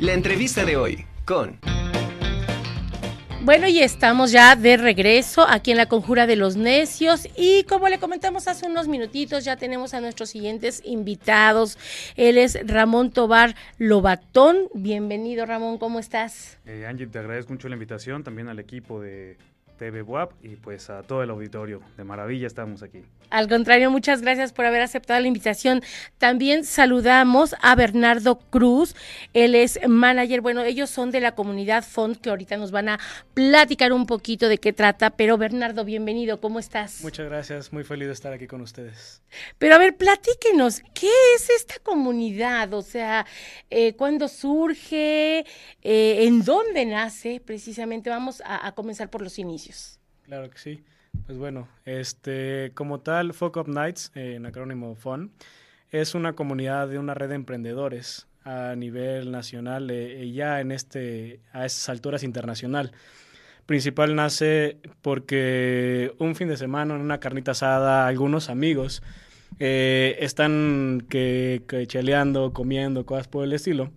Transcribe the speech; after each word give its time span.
La 0.00 0.14
entrevista 0.14 0.64
de 0.64 0.78
hoy 0.78 1.04
con... 1.26 1.58
Bueno, 3.42 3.68
y 3.68 3.80
estamos 3.80 4.32
ya 4.32 4.56
de 4.56 4.78
regreso 4.78 5.46
aquí 5.46 5.72
en 5.72 5.76
la 5.76 5.90
Conjura 5.90 6.26
de 6.26 6.36
los 6.36 6.56
Necios 6.56 7.28
y 7.36 7.64
como 7.64 7.86
le 7.86 7.98
comentamos 7.98 8.48
hace 8.48 8.66
unos 8.66 8.88
minutitos, 8.88 9.44
ya 9.44 9.56
tenemos 9.56 9.92
a 9.92 10.00
nuestros 10.00 10.30
siguientes 10.30 10.80
invitados. 10.86 11.76
Él 12.16 12.38
es 12.38 12.58
Ramón 12.66 13.10
Tobar 13.10 13.54
Lobatón. 13.76 14.68
Bienvenido, 14.72 15.44
Ramón, 15.44 15.76
¿cómo 15.76 15.98
estás? 15.98 16.58
Eh, 16.64 16.86
Angie, 16.88 17.06
te 17.06 17.18
agradezco 17.18 17.52
mucho 17.52 17.68
la 17.68 17.74
invitación, 17.74 18.24
también 18.24 18.48
al 18.48 18.58
equipo 18.58 19.02
de 19.02 19.36
TV 19.80 20.02
WAP 20.02 20.32
y 20.44 20.56
pues 20.56 20.90
a 20.90 21.02
todo 21.02 21.22
el 21.22 21.30
auditorio. 21.30 21.80
De 21.96 22.04
maravilla 22.04 22.46
estamos 22.46 22.82
aquí. 22.82 23.02
Al 23.30 23.48
contrario, 23.48 23.90
muchas 23.90 24.20
gracias 24.20 24.52
por 24.52 24.66
haber 24.66 24.82
aceptado 24.82 25.18
la 25.20 25.26
invitación. 25.26 25.82
También 26.18 26.64
saludamos 26.64 27.54
a 27.62 27.74
Bernardo 27.76 28.40
Cruz, 28.50 28.94
él 29.32 29.54
es 29.54 29.78
manager, 29.88 30.42
bueno, 30.42 30.62
ellos 30.64 30.90
son 30.90 31.10
de 31.10 31.20
la 31.20 31.34
comunidad 31.34 31.82
Font 31.82 32.20
que 32.20 32.28
ahorita 32.28 32.58
nos 32.58 32.72
van 32.72 32.90
a 32.90 33.00
platicar 33.32 33.94
un 33.94 34.04
poquito 34.04 34.48
de 34.48 34.58
qué 34.58 34.74
trata, 34.74 35.10
pero 35.10 35.38
Bernardo, 35.38 35.84
bienvenido, 35.84 36.40
¿cómo 36.40 36.58
estás? 36.58 37.02
Muchas 37.02 37.26
gracias, 37.26 37.72
muy 37.72 37.84
feliz 37.84 38.08
de 38.08 38.12
estar 38.12 38.34
aquí 38.34 38.46
con 38.46 38.60
ustedes. 38.60 39.22
Pero 39.58 39.76
a 39.76 39.78
ver, 39.78 39.96
platíquenos, 39.96 40.82
¿qué 40.92 41.10
es 41.36 41.48
esta 41.48 41.76
comunidad? 41.82 42.74
O 42.74 42.82
sea, 42.82 43.24
eh, 43.70 43.94
¿cuándo 43.94 44.28
surge? 44.28 45.46
Eh, 45.82 46.24
¿En 46.24 46.44
dónde 46.44 46.84
nace? 46.84 47.40
Precisamente 47.40 48.10
vamos 48.10 48.42
a, 48.44 48.66
a 48.66 48.72
comenzar 48.72 49.08
por 49.08 49.22
los 49.22 49.38
inicios. 49.38 49.69
Claro 50.24 50.50
que 50.50 50.58
sí. 50.58 50.84
Pues 51.26 51.38
bueno, 51.38 51.68
este, 51.84 52.72
como 52.74 53.00
tal, 53.00 53.34
Fuck 53.34 53.56
Up 53.56 53.68
Nights, 53.68 54.12
eh, 54.14 54.34
en 54.36 54.46
acrónimo 54.46 54.94
FUN, 54.94 55.32
es 55.90 56.14
una 56.14 56.34
comunidad 56.34 56.88
de 56.88 56.98
una 56.98 57.14
red 57.14 57.30
de 57.30 57.34
emprendedores 57.34 58.26
a 58.44 58.74
nivel 58.76 59.30
nacional 59.30 59.90
eh, 59.90 60.30
ya 60.32 60.60
en 60.60 60.72
este, 60.72 61.40
a 61.52 61.66
estas 61.66 61.88
alturas 61.88 62.22
internacional. 62.22 62.92
Principal 63.66 64.14
nace 64.14 64.78
porque 65.02 66.14
un 66.18 66.34
fin 66.34 66.48
de 66.48 66.56
semana 66.56 66.94
en 66.94 67.00
una 67.00 67.20
carnita 67.20 67.52
asada, 67.52 68.06
algunos 68.06 68.48
amigos 68.48 69.02
eh, 69.58 70.16
están 70.20 71.06
que, 71.08 71.62
que, 71.68 71.86
cheleando, 71.86 72.52
comiendo, 72.52 73.04
cosas 73.04 73.28
por 73.28 73.44
el 73.44 73.52
estilo. 73.52 73.92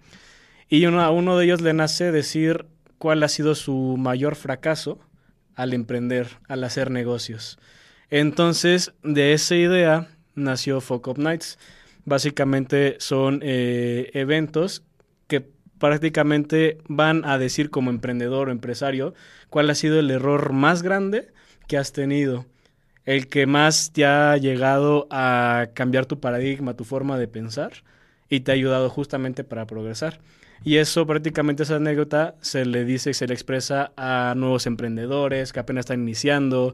Y 0.68 0.86
uno, 0.86 1.02
a 1.02 1.12
uno 1.12 1.38
de 1.38 1.46
ellos 1.46 1.62
le 1.62 1.74
nace 1.74 2.12
decir 2.12 2.66
cuál 2.98 3.24
ha 3.24 3.28
sido 3.28 3.56
su 3.56 3.96
mayor 3.98 4.36
fracaso 4.36 5.00
al 5.56 5.74
emprender, 5.74 6.28
al 6.48 6.64
hacer 6.64 6.92
negocios. 6.92 7.60
Entonces, 8.10 8.94
de 9.04 9.34
esa 9.34 9.56
idea 9.56 10.08
nació 10.36 10.82
Fuck 10.82 11.08
Up 11.08 11.18
Nights. 11.18 11.58
Básicamente 12.06 12.98
son 13.00 13.40
eh, 13.44 14.12
eventos 14.14 14.84
que 15.28 15.46
prácticamente 15.80 16.78
van 16.88 17.26
a 17.26 17.38
decir 17.38 17.70
como 17.70 17.90
emprendedor 17.90 18.50
o 18.50 18.52
empresario 18.52 19.14
cuál 19.50 19.70
ha 19.70 19.76
sido 19.76 20.00
el 20.00 20.12
error 20.12 20.54
más 20.54 20.82
grande 20.84 21.32
que 21.68 21.78
has 21.78 21.94
tenido, 21.94 22.46
el 23.06 23.28
que 23.28 23.46
más 23.46 23.92
te 23.94 24.06
ha 24.06 24.36
llegado 24.38 25.08
a 25.10 25.70
cambiar 25.74 26.06
tu 26.06 26.20
paradigma, 26.20 26.76
tu 26.76 26.84
forma 26.84 27.18
de 27.18 27.28
pensar 27.28 27.72
y 28.30 28.42
te 28.42 28.52
ha 28.52 28.56
ayudado 28.56 28.90
justamente 28.90 29.44
para 29.44 29.66
progresar. 29.66 30.20
Y 30.64 30.78
eso 30.78 31.06
prácticamente 31.06 31.64
esa 31.64 31.76
anécdota 31.76 32.36
se 32.42 32.66
le 32.66 32.86
dice 32.86 33.10
y 33.10 33.14
se 33.14 33.28
le 33.28 33.34
expresa 33.34 33.92
a 33.98 34.34
nuevos 34.36 34.66
emprendedores 34.66 35.52
que 35.52 35.60
apenas 35.60 35.84
están 35.84 36.02
iniciando, 36.02 36.74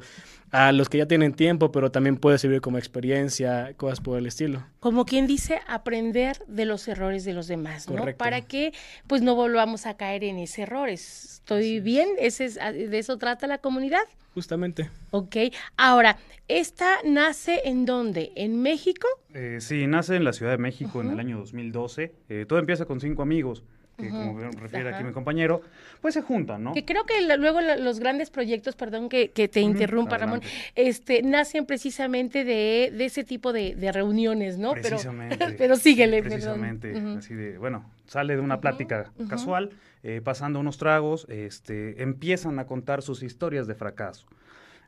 a 0.51 0.71
los 0.71 0.89
que 0.89 0.97
ya 0.97 1.07
tienen 1.07 1.33
tiempo, 1.33 1.71
pero 1.71 1.91
también 1.91 2.17
puede 2.17 2.37
servir 2.37 2.61
como 2.61 2.77
experiencia, 2.77 3.73
cosas 3.77 3.99
por 4.01 4.17
el 4.17 4.25
estilo. 4.25 4.63
Como 4.79 5.05
quien 5.05 5.27
dice, 5.27 5.59
aprender 5.67 6.37
de 6.47 6.65
los 6.65 6.87
errores 6.87 7.23
de 7.23 7.33
los 7.33 7.47
demás, 7.47 7.87
¿no? 7.89 7.97
Correcto. 7.97 8.17
Para 8.17 8.41
que 8.41 8.73
pues 9.07 9.21
no 9.21 9.35
volvamos 9.35 9.85
a 9.85 9.95
caer 9.95 10.23
en 10.23 10.37
ese 10.37 10.63
error. 10.63 10.89
¿Estoy 10.89 11.79
bien? 11.79 12.09
¿Ese 12.19 12.45
es, 12.45 12.55
¿De 12.55 12.97
eso 12.97 13.17
trata 13.17 13.47
la 13.47 13.59
comunidad? 13.59 14.01
Justamente. 14.33 14.89
Ok. 15.11 15.35
Ahora, 15.77 16.17
¿esta 16.47 16.97
nace 17.03 17.61
en 17.65 17.85
dónde? 17.85 18.31
¿En 18.35 18.61
México? 18.61 19.07
Eh, 19.33 19.57
sí, 19.59 19.87
nace 19.87 20.15
en 20.15 20.23
la 20.23 20.33
Ciudad 20.33 20.51
de 20.51 20.59
México 20.59 21.01
en 21.01 21.11
el 21.11 21.19
año 21.19 21.39
2012. 21.39 22.11
Eh, 22.29 22.45
todo 22.47 22.59
empieza 22.59 22.85
con 22.85 22.99
cinco 22.99 23.21
amigos 23.21 23.63
que 23.99 24.09
como 24.09 24.39
refiere 24.39 24.89
Ajá. 24.89 24.97
aquí 24.97 25.07
mi 25.07 25.13
compañero, 25.13 25.61
pues 26.01 26.13
se 26.13 26.21
juntan, 26.21 26.63
¿no? 26.63 26.73
Que 26.73 26.85
creo 26.85 27.05
que 27.05 27.21
la- 27.21 27.37
luego 27.37 27.61
la- 27.61 27.75
los 27.77 27.99
grandes 27.99 28.29
proyectos, 28.29 28.75
perdón 28.75 29.09
que, 29.09 29.31
que 29.31 29.47
te 29.47 29.61
interrumpa, 29.61 30.17
Ramón, 30.17 30.41
este, 30.75 31.21
nacen 31.21 31.65
precisamente 31.65 32.43
de, 32.43 32.91
de 32.95 33.05
ese 33.05 33.23
tipo 33.23 33.53
de, 33.53 33.75
de 33.75 33.91
reuniones, 33.91 34.57
¿no? 34.57 34.73
Pero, 34.73 34.89
Precisamente. 34.89 35.37
pero 35.57 35.75
síguele, 35.75 36.21
Precisamente, 36.23 36.91
perdón. 36.93 37.17
Así 37.17 37.33
de, 37.33 37.57
bueno, 37.57 37.85
sale 38.07 38.35
de 38.35 38.41
una 38.41 38.59
plática 38.61 39.11
casual, 39.29 39.71
eh, 40.03 40.21
pasando 40.23 40.59
unos 40.59 40.77
tragos, 40.77 41.25
este, 41.29 42.01
empiezan 42.01 42.57
a 42.59 42.65
contar 42.65 43.01
sus 43.01 43.21
historias 43.23 43.67
de 43.67 43.75
fracaso. 43.75 44.25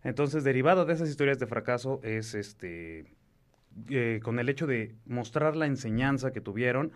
Entonces, 0.04 0.44
derivado 0.44 0.86
de 0.86 0.94
esas 0.94 1.10
historias 1.10 1.38
de 1.38 1.46
fracaso 1.46 2.00
es 2.04 2.34
este 2.34 3.06
eh, 3.90 4.20
con 4.22 4.40
el 4.40 4.50
hecho 4.50 4.68
de 4.68 4.96
mostrar 5.06 5.56
la 5.56 5.66
enseñanza 5.66 6.32
que 6.32 6.42
tuvieron 6.42 6.92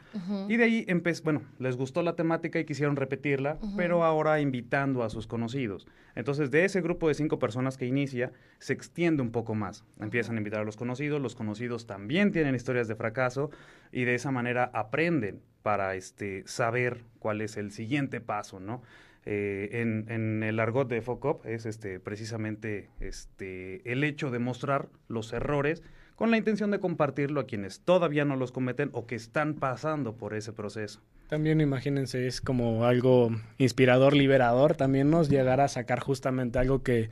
y 0.49 0.57
de 0.57 0.63
ahí 0.63 0.85
empezó, 0.87 1.23
bueno, 1.23 1.41
les 1.57 1.77
gustó 1.77 2.01
la 2.03 2.15
temática 2.15 2.59
y 2.59 2.65
quisieron 2.65 2.95
repetirla, 2.95 3.57
pero 3.77 4.03
ahora 4.03 4.39
invitando 4.41 5.03
a 5.03 5.09
sus 5.09 5.25
conocidos. 5.25 5.87
Entonces, 6.15 6.51
de 6.51 6.65
ese 6.65 6.81
grupo 6.81 7.07
de 7.07 7.13
cinco 7.13 7.39
personas 7.39 7.77
que 7.77 7.85
inicia, 7.85 8.31
se 8.59 8.73
extiende 8.73 9.21
un 9.21 9.31
poco 9.31 9.55
más. 9.55 9.85
Empiezan 9.99 10.35
a 10.35 10.37
invitar 10.39 10.61
a 10.61 10.65
los 10.65 10.77
conocidos, 10.77 11.21
los 11.21 11.35
conocidos 11.35 11.87
también 11.87 12.31
tienen 12.31 12.55
historias 12.55 12.87
de 12.87 12.95
fracaso 12.95 13.51
y 13.91 14.03
de 14.03 14.15
esa 14.15 14.31
manera 14.31 14.69
aprenden 14.73 15.41
para 15.63 15.95
este, 15.95 16.43
saber 16.45 17.05
cuál 17.19 17.41
es 17.41 17.57
el 17.57 17.71
siguiente 17.71 18.21
paso, 18.21 18.59
¿no? 18.59 18.81
Eh, 19.25 19.81
en, 19.81 20.05
en 20.09 20.43
el 20.43 20.59
argot 20.59 20.87
de 20.87 21.01
FOCOP 21.01 21.47
es 21.47 21.65
este, 21.65 21.99
precisamente 21.99 22.89
este, 22.99 23.91
el 23.91 24.03
hecho 24.03 24.29
de 24.29 24.37
mostrar 24.37 24.89
los 25.07 25.33
errores 25.33 25.81
con 26.15 26.31
la 26.31 26.37
intención 26.37 26.71
de 26.71 26.79
compartirlo 26.79 27.41
a 27.41 27.45
quienes 27.45 27.81
todavía 27.81 28.25
no 28.25 28.35
los 28.35 28.51
cometen 28.51 28.89
o 28.93 29.05
que 29.05 29.15
están 29.15 29.55
pasando 29.55 30.15
por 30.15 30.33
ese 30.33 30.53
proceso. 30.53 31.01
También 31.27 31.59
imagínense, 31.59 32.27
es 32.27 32.39
como 32.39 32.85
algo 32.85 33.31
inspirador, 33.57 34.15
liberador, 34.15 34.75
también 34.75 35.09
nos 35.09 35.29
llegar 35.29 35.59
a 35.59 35.67
sacar 35.67 35.99
justamente 35.99 36.59
algo 36.59 36.83
que 36.83 37.09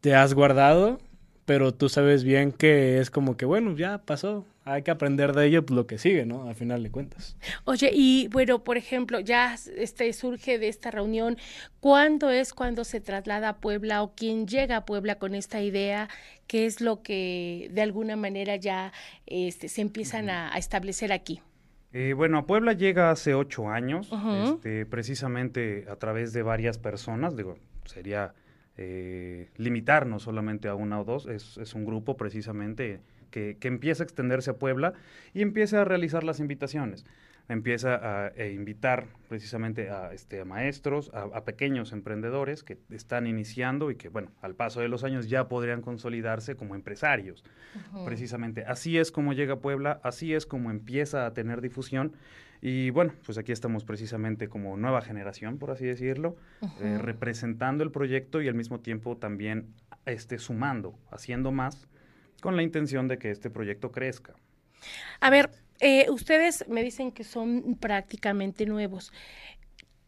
te 0.00 0.14
has 0.14 0.34
guardado, 0.34 0.98
pero 1.46 1.72
tú 1.72 1.88
sabes 1.88 2.24
bien 2.24 2.52
que 2.52 2.98
es 2.98 3.10
como 3.10 3.36
que, 3.36 3.46
bueno, 3.46 3.74
ya 3.76 3.98
pasó, 3.98 4.44
hay 4.64 4.82
que 4.82 4.90
aprender 4.90 5.32
de 5.32 5.46
ello 5.46 5.64
pues, 5.64 5.76
lo 5.76 5.86
que 5.86 5.96
sigue, 5.96 6.26
¿no? 6.26 6.48
Al 6.48 6.56
final 6.56 6.82
de 6.82 6.90
cuentas. 6.90 7.36
Oye, 7.64 7.90
y 7.94 8.28
bueno, 8.28 8.64
por 8.64 8.76
ejemplo, 8.76 9.20
ya 9.20 9.56
este 9.76 10.12
surge 10.12 10.58
de 10.58 10.68
esta 10.68 10.90
reunión, 10.90 11.38
¿cuándo 11.80 12.30
es 12.30 12.52
cuando 12.52 12.82
se 12.82 13.00
traslada 13.00 13.48
a 13.48 13.56
Puebla 13.58 14.02
o 14.02 14.12
quién 14.14 14.48
llega 14.48 14.76
a 14.76 14.84
Puebla 14.84 15.20
con 15.20 15.36
esta 15.36 15.62
idea? 15.62 16.08
¿Qué 16.48 16.66
es 16.66 16.80
lo 16.80 17.02
que 17.02 17.70
de 17.72 17.80
alguna 17.80 18.16
manera 18.16 18.56
ya 18.56 18.92
este, 19.24 19.68
se 19.68 19.80
empiezan 19.80 20.28
a, 20.28 20.52
a 20.52 20.58
establecer 20.58 21.12
aquí? 21.12 21.40
Eh, 21.92 22.12
bueno, 22.12 22.38
a 22.38 22.46
Puebla 22.46 22.72
llega 22.72 23.10
hace 23.10 23.34
ocho 23.34 23.68
años, 23.68 24.10
este, 24.44 24.84
precisamente 24.84 25.86
a 25.88 25.96
través 25.96 26.32
de 26.32 26.42
varias 26.42 26.76
personas, 26.76 27.36
digo, 27.36 27.56
sería 27.84 28.34
eh, 28.76 29.48
limitarnos 29.56 30.22
solamente 30.22 30.68
a 30.68 30.74
una 30.74 31.00
o 31.00 31.04
dos, 31.04 31.26
es, 31.26 31.58
es 31.58 31.74
un 31.74 31.84
grupo 31.84 32.16
precisamente 32.16 33.00
que, 33.30 33.56
que 33.58 33.68
empieza 33.68 34.02
a 34.02 34.04
extenderse 34.04 34.50
a 34.50 34.54
Puebla 34.54 34.94
y 35.34 35.42
empieza 35.42 35.82
a 35.82 35.84
realizar 35.84 36.24
las 36.24 36.40
invitaciones. 36.40 37.04
Empieza 37.48 37.94
a, 37.94 38.26
a 38.26 38.46
invitar 38.46 39.06
precisamente 39.28 39.88
a, 39.88 40.12
este, 40.12 40.40
a 40.40 40.44
maestros, 40.44 41.10
a, 41.14 41.22
a 41.22 41.44
pequeños 41.44 41.92
emprendedores 41.92 42.64
que 42.64 42.78
están 42.90 43.26
iniciando 43.26 43.90
y 43.90 43.96
que, 43.96 44.08
bueno, 44.08 44.32
al 44.42 44.54
paso 44.54 44.80
de 44.80 44.88
los 44.88 45.04
años 45.04 45.28
ya 45.28 45.48
podrían 45.48 45.80
consolidarse 45.80 46.56
como 46.56 46.74
empresarios. 46.74 47.44
Precisamente, 48.04 48.64
así 48.64 48.98
es 48.98 49.12
como 49.12 49.32
llega 49.32 49.54
a 49.54 49.60
Puebla, 49.60 50.00
así 50.02 50.34
es 50.34 50.46
como 50.46 50.70
empieza 50.70 51.26
a 51.26 51.34
tener 51.34 51.60
difusión. 51.60 52.14
Y 52.62 52.90
bueno, 52.90 53.12
pues 53.24 53.36
aquí 53.38 53.52
estamos 53.52 53.84
precisamente 53.84 54.48
como 54.48 54.76
nueva 54.76 55.02
generación, 55.02 55.58
por 55.58 55.70
así 55.70 55.84
decirlo, 55.84 56.36
eh, 56.80 56.98
representando 56.98 57.84
el 57.84 57.90
proyecto 57.90 58.40
y 58.40 58.48
al 58.48 58.54
mismo 58.54 58.80
tiempo 58.80 59.18
también 59.18 59.74
este, 60.06 60.38
sumando, 60.38 60.98
haciendo 61.10 61.52
más, 61.52 61.86
con 62.40 62.56
la 62.56 62.62
intención 62.62 63.08
de 63.08 63.18
que 63.18 63.30
este 63.30 63.50
proyecto 63.50 63.92
crezca. 63.92 64.34
A 65.20 65.30
ver, 65.30 65.50
eh, 65.80 66.06
ustedes 66.10 66.66
me 66.68 66.82
dicen 66.82 67.12
que 67.12 67.24
son 67.24 67.76
prácticamente 67.80 68.66
nuevos. 68.66 69.12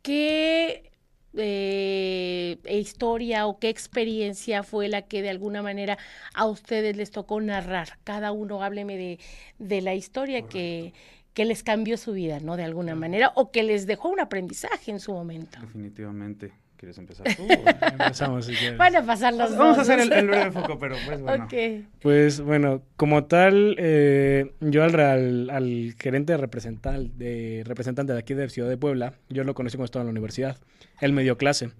¿Qué 0.03 0.91
eh, 1.35 2.59
historia 2.71 3.47
o 3.47 3.59
qué 3.59 3.69
experiencia 3.69 4.63
fue 4.63 4.89
la 4.89 5.03
que 5.03 5.23
de 5.23 5.31
alguna 5.31 5.63
manera 5.63 5.99
a 6.35 6.47
ustedes 6.47 6.97
les 6.97 7.11
tocó 7.11 7.41
narrar? 7.41 7.99
Cada 8.05 8.33
uno 8.33 8.63
hábleme 8.63 8.97
de, 8.97 9.19
de 9.59 9.81
la 9.81 9.95
historia 9.95 10.43
que, 10.43 10.93
que 11.35 11.45
les 11.45 11.63
cambió 11.63 11.97
su 11.97 12.13
vida, 12.13 12.41
¿no? 12.41 12.57
De 12.57 12.65
alguna 12.65 12.95
manera, 12.95 13.33
o 13.35 13.51
que 13.51 13.63
les 13.63 13.87
dejó 13.87 14.09
un 14.09 14.21
aprendizaje 14.21 14.91
en 14.91 15.01
su 15.01 15.13
momento. 15.13 15.61
Definitivamente. 15.61 16.53
¿Quieres 16.79 16.97
empezar 16.99 17.27
tú? 17.37 17.45
Empezamos 17.93 18.47
si 18.47 18.55
quieres. 18.55 18.79
Van 18.79 18.95
a 18.95 19.03
pasar 19.05 19.35
los 19.35 19.51
Vamos 19.57 19.75
a 19.77 19.81
dos, 19.81 19.89
hacer 19.91 19.99
¿no? 19.99 20.05
el, 20.05 20.13
el 20.13 20.27
breve 20.29 20.53
foco, 20.53 20.79
pero 20.79 20.97
pues 21.05 21.21
bueno. 21.21 21.45
Ok. 21.45 21.53
Pues 22.01 22.41
bueno, 22.41 22.83
como 22.97 23.25
tal, 23.25 23.75
eh, 23.79 24.53
yo 24.61 24.85
al, 24.85 24.95
al, 25.01 25.51
al 25.51 25.95
gerente 26.01 26.37
representante 26.37 27.11
de, 27.17 27.65
representante 27.67 28.13
de 28.13 28.19
aquí 28.21 28.35
de 28.35 28.49
Ciudad 28.49 28.69
de 28.69 28.77
Puebla, 28.77 29.15
yo 29.29 29.43
lo 29.43 29.55
conocí 29.55 29.77
cuando 29.77 29.87
estaba 29.87 30.03
en 30.03 30.07
la 30.07 30.13
universidad. 30.13 30.57
Él 31.01 31.13
me 31.13 31.23
dio 31.25 31.37
clase. 31.37 31.71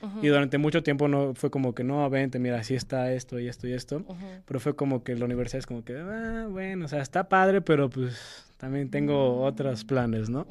Ujú, 0.00 0.24
Y 0.24 0.28
durante 0.28 0.58
mucho 0.58 0.82
tiempo 0.82 1.06
no 1.08 1.34
fue 1.34 1.50
como 1.50 1.74
que, 1.74 1.82
no, 1.84 2.08
vente, 2.10 2.38
mira, 2.40 2.58
así 2.58 2.74
está 2.74 3.12
esto 3.12 3.38
y 3.38 3.46
esto 3.48 3.66
y 3.68 3.72
esto. 3.72 3.98
ujú. 4.06 4.16
Pero 4.44 4.58
fue 4.60 4.74
como 4.76 5.02
que 5.04 5.14
la 5.14 5.24
universidad 5.24 5.60
es 5.60 5.66
como 5.66 5.84
que, 5.84 5.96
ah, 5.96 6.46
bueno, 6.50 6.84
o 6.84 6.88
sea, 6.88 7.00
está 7.02 7.28
padre, 7.28 7.60
pero 7.60 7.88
pues 7.90 8.44
también 8.58 8.90
tengo 8.90 9.40
otros 9.42 9.84
planes, 9.84 10.28
¿no? 10.30 10.46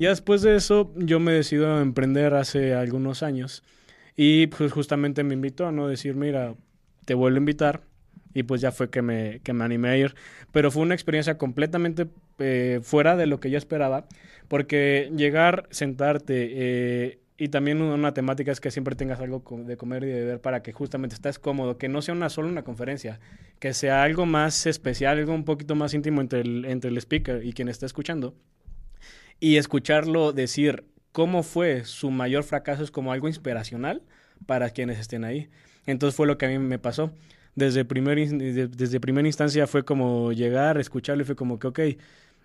Ya 0.00 0.08
después 0.08 0.40
de 0.40 0.56
eso, 0.56 0.94
yo 0.96 1.20
me 1.20 1.30
decido 1.32 1.76
a 1.76 1.82
emprender 1.82 2.32
hace 2.32 2.72
algunos 2.72 3.22
años. 3.22 3.62
Y 4.16 4.46
pues 4.46 4.72
justamente 4.72 5.22
me 5.24 5.34
invitó 5.34 5.66
a 5.66 5.72
no 5.72 5.88
decir, 5.88 6.14
mira, 6.14 6.54
te 7.04 7.12
vuelvo 7.12 7.36
a 7.36 7.40
invitar. 7.40 7.82
Y 8.32 8.44
pues 8.44 8.62
ya 8.62 8.72
fue 8.72 8.88
que 8.88 9.02
me, 9.02 9.40
que 9.40 9.52
me 9.52 9.62
animé 9.62 9.90
a 9.90 9.98
ir. 9.98 10.14
Pero 10.52 10.70
fue 10.70 10.84
una 10.84 10.94
experiencia 10.94 11.36
completamente 11.36 12.06
eh, 12.38 12.80
fuera 12.82 13.14
de 13.14 13.26
lo 13.26 13.40
que 13.40 13.50
yo 13.50 13.58
esperaba. 13.58 14.06
Porque 14.48 15.12
llegar, 15.14 15.68
sentarte, 15.70 16.48
eh, 16.50 17.18
y 17.36 17.48
también 17.48 17.82
una 17.82 18.14
temática 18.14 18.52
es 18.52 18.60
que 18.60 18.70
siempre 18.70 18.96
tengas 18.96 19.20
algo 19.20 19.44
de 19.66 19.76
comer 19.76 20.04
y 20.04 20.06
de 20.06 20.20
beber 20.20 20.40
para 20.40 20.62
que 20.62 20.72
justamente 20.72 21.14
estés 21.14 21.38
cómodo, 21.38 21.76
que 21.76 21.90
no 21.90 22.00
sea 22.00 22.14
una 22.14 22.30
solo 22.30 22.48
una 22.48 22.64
conferencia, 22.64 23.20
que 23.58 23.74
sea 23.74 24.02
algo 24.02 24.24
más 24.24 24.66
especial, 24.66 25.18
algo 25.18 25.34
un 25.34 25.44
poquito 25.44 25.74
más 25.74 25.92
íntimo 25.92 26.22
entre 26.22 26.40
el, 26.40 26.64
entre 26.64 26.90
el 26.90 26.96
speaker 26.96 27.44
y 27.44 27.52
quien 27.52 27.68
está 27.68 27.84
escuchando 27.84 28.34
y 29.40 29.56
escucharlo 29.56 30.32
decir 30.32 30.84
cómo 31.12 31.42
fue 31.42 31.84
su 31.84 32.10
mayor 32.10 32.44
fracaso 32.44 32.82
es 32.82 32.90
como 32.90 33.12
algo 33.12 33.26
inspiracional 33.26 34.02
para 34.46 34.70
quienes 34.70 34.98
estén 34.98 35.24
ahí. 35.24 35.48
Entonces 35.86 36.14
fue 36.14 36.26
lo 36.26 36.38
que 36.38 36.46
a 36.46 36.48
mí 36.48 36.58
me 36.58 36.78
pasó. 36.78 37.12
Desde, 37.56 37.84
primer, 37.84 38.16
desde 38.28 39.00
primera 39.00 39.26
instancia 39.26 39.66
fue 39.66 39.84
como 39.84 40.32
llegar, 40.32 40.78
escucharlo 40.78 41.22
y 41.22 41.26
fue 41.26 41.34
como 41.34 41.58
que, 41.58 41.66
ok, 41.66 41.80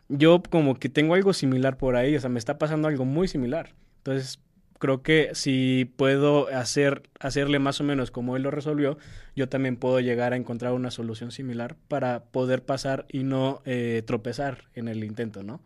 yo 0.09 0.41
como 0.49 0.75
que 0.75 0.89
tengo 0.89 1.13
algo 1.13 1.33
similar 1.33 1.77
por 1.77 1.95
ahí, 1.95 2.15
o 2.15 2.19
sea, 2.19 2.29
me 2.29 2.39
está 2.39 2.57
pasando 2.57 2.87
algo 2.87 3.05
muy 3.05 3.27
similar. 3.27 3.73
Entonces 3.97 4.39
creo 4.79 5.03
que 5.03 5.29
si 5.33 5.91
puedo 5.95 6.47
hacer, 6.49 7.03
hacerle 7.19 7.59
más 7.59 7.79
o 7.81 7.83
menos 7.83 8.11
como 8.11 8.35
él 8.35 8.43
lo 8.43 8.51
resolvió, 8.51 8.97
yo 9.35 9.47
también 9.47 9.77
puedo 9.77 9.99
llegar 9.99 10.33
a 10.33 10.37
encontrar 10.37 10.73
una 10.73 10.91
solución 10.91 11.31
similar 11.31 11.75
para 11.87 12.23
poder 12.25 12.63
pasar 12.63 13.05
y 13.09 13.23
no 13.23 13.61
eh, 13.65 14.03
tropezar 14.05 14.65
en 14.73 14.87
el 14.87 15.03
intento, 15.03 15.43
¿no? 15.43 15.61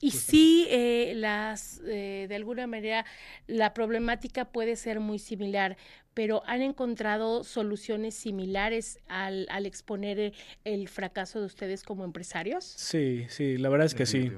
Y 0.00 0.12
sí, 0.12 0.66
eh, 0.70 1.12
las, 1.14 1.80
eh, 1.86 2.26
de 2.28 2.34
alguna 2.34 2.66
manera, 2.66 3.04
la 3.46 3.74
problemática 3.74 4.46
puede 4.46 4.76
ser 4.76 4.98
muy 4.98 5.18
similar, 5.18 5.76
pero 6.14 6.42
¿han 6.46 6.62
encontrado 6.62 7.44
soluciones 7.44 8.14
similares 8.14 8.98
al, 9.08 9.46
al 9.50 9.66
exponer 9.66 10.18
el, 10.18 10.32
el 10.64 10.88
fracaso 10.88 11.40
de 11.40 11.46
ustedes 11.46 11.82
como 11.82 12.04
empresarios? 12.04 12.64
Sí, 12.64 13.26
sí, 13.28 13.58
la 13.58 13.68
verdad 13.68 13.86
es 13.86 13.94
que 13.94 14.06
sí. 14.06 14.30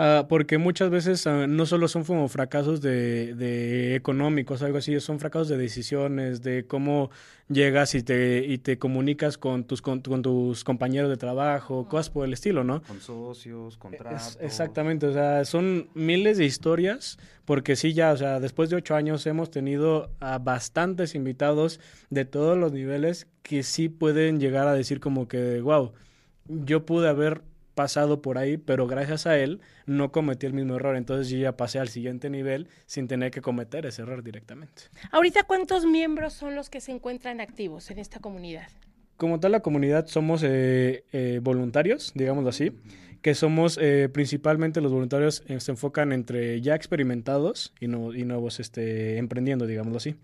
Ah, 0.00 0.26
porque 0.28 0.58
muchas 0.58 0.90
veces 0.90 1.26
ah, 1.26 1.48
no 1.48 1.66
solo 1.66 1.88
son 1.88 2.04
como 2.04 2.28
fracasos 2.28 2.80
de, 2.80 3.34
de 3.34 3.96
económicos, 3.96 4.62
algo 4.62 4.78
así, 4.78 4.98
son 5.00 5.18
fracasos 5.18 5.48
de 5.48 5.56
decisiones, 5.58 6.40
de 6.40 6.64
cómo 6.68 7.10
llegas 7.48 7.96
y 7.96 8.04
te, 8.04 8.44
y 8.46 8.58
te 8.58 8.78
comunicas 8.78 9.38
con 9.38 9.64
tus, 9.64 9.82
con, 9.82 10.00
con 10.00 10.22
tus 10.22 10.62
compañeros 10.62 11.10
de 11.10 11.16
trabajo, 11.16 11.88
cosas 11.88 12.10
por 12.10 12.24
el 12.24 12.32
estilo, 12.32 12.62
¿no? 12.62 12.80
Con 12.84 13.00
socios, 13.00 13.74
Es- 13.74 13.78
contratos. 13.80 14.38
exactamente, 14.40 15.06
o 15.08 15.12
sea, 15.12 15.44
son 15.44 15.88
miles 15.94 16.38
de 16.38 16.44
historias, 16.44 17.18
porque 17.44 17.74
sí, 17.74 17.92
ya, 17.92 18.12
o 18.12 18.16
sea, 18.16 18.38
después 18.38 18.70
de 18.70 18.76
ocho 18.76 18.94
años 18.94 19.26
hemos 19.26 19.50
tenido 19.50 20.12
a 20.20 20.38
bastantes 20.38 21.16
invitados 21.16 21.80
de 22.08 22.24
todos 22.24 22.56
los 22.56 22.70
niveles 22.72 23.26
que 23.42 23.64
sí 23.64 23.88
pueden 23.88 24.38
llegar 24.38 24.68
a 24.68 24.74
decir 24.74 25.00
como 25.00 25.26
que, 25.26 25.60
wow, 25.60 25.92
yo 26.46 26.86
pude 26.86 27.08
haber 27.08 27.42
pasado 27.78 28.20
por 28.20 28.38
ahí, 28.38 28.56
pero 28.56 28.88
gracias 28.88 29.24
a 29.28 29.38
él 29.38 29.60
no 29.86 30.10
cometí 30.10 30.46
el 30.46 30.52
mismo 30.52 30.74
error, 30.74 30.96
entonces 30.96 31.28
yo 31.28 31.38
ya 31.38 31.56
pasé 31.56 31.78
al 31.78 31.88
siguiente 31.88 32.28
nivel 32.28 32.66
sin 32.86 33.06
tener 33.06 33.30
que 33.30 33.40
cometer 33.40 33.86
ese 33.86 34.02
error 34.02 34.24
directamente. 34.24 34.82
Ahorita, 35.12 35.44
¿cuántos 35.44 35.86
miembros 35.86 36.32
son 36.32 36.56
los 36.56 36.70
que 36.70 36.80
se 36.80 36.90
encuentran 36.90 37.40
activos 37.40 37.88
en 37.92 38.00
esta 38.00 38.18
comunidad? 38.18 38.66
Como 39.16 39.38
tal, 39.38 39.52
la 39.52 39.60
comunidad 39.60 40.08
somos 40.08 40.42
eh, 40.44 41.04
eh, 41.12 41.38
voluntarios, 41.40 42.10
digámoslo 42.16 42.50
así, 42.50 42.72
que 43.22 43.34
somos 43.36 43.78
eh, 43.80 44.08
principalmente 44.12 44.80
los 44.80 44.90
voluntarios 44.90 45.44
se 45.58 45.70
enfocan 45.70 46.12
entre 46.12 46.60
ya 46.60 46.74
experimentados 46.74 47.72
y, 47.78 47.86
no- 47.86 48.12
y 48.12 48.24
nuevos 48.24 48.58
este, 48.58 49.18
emprendiendo, 49.18 49.66
digámoslo 49.68 49.98
así. 49.98 50.16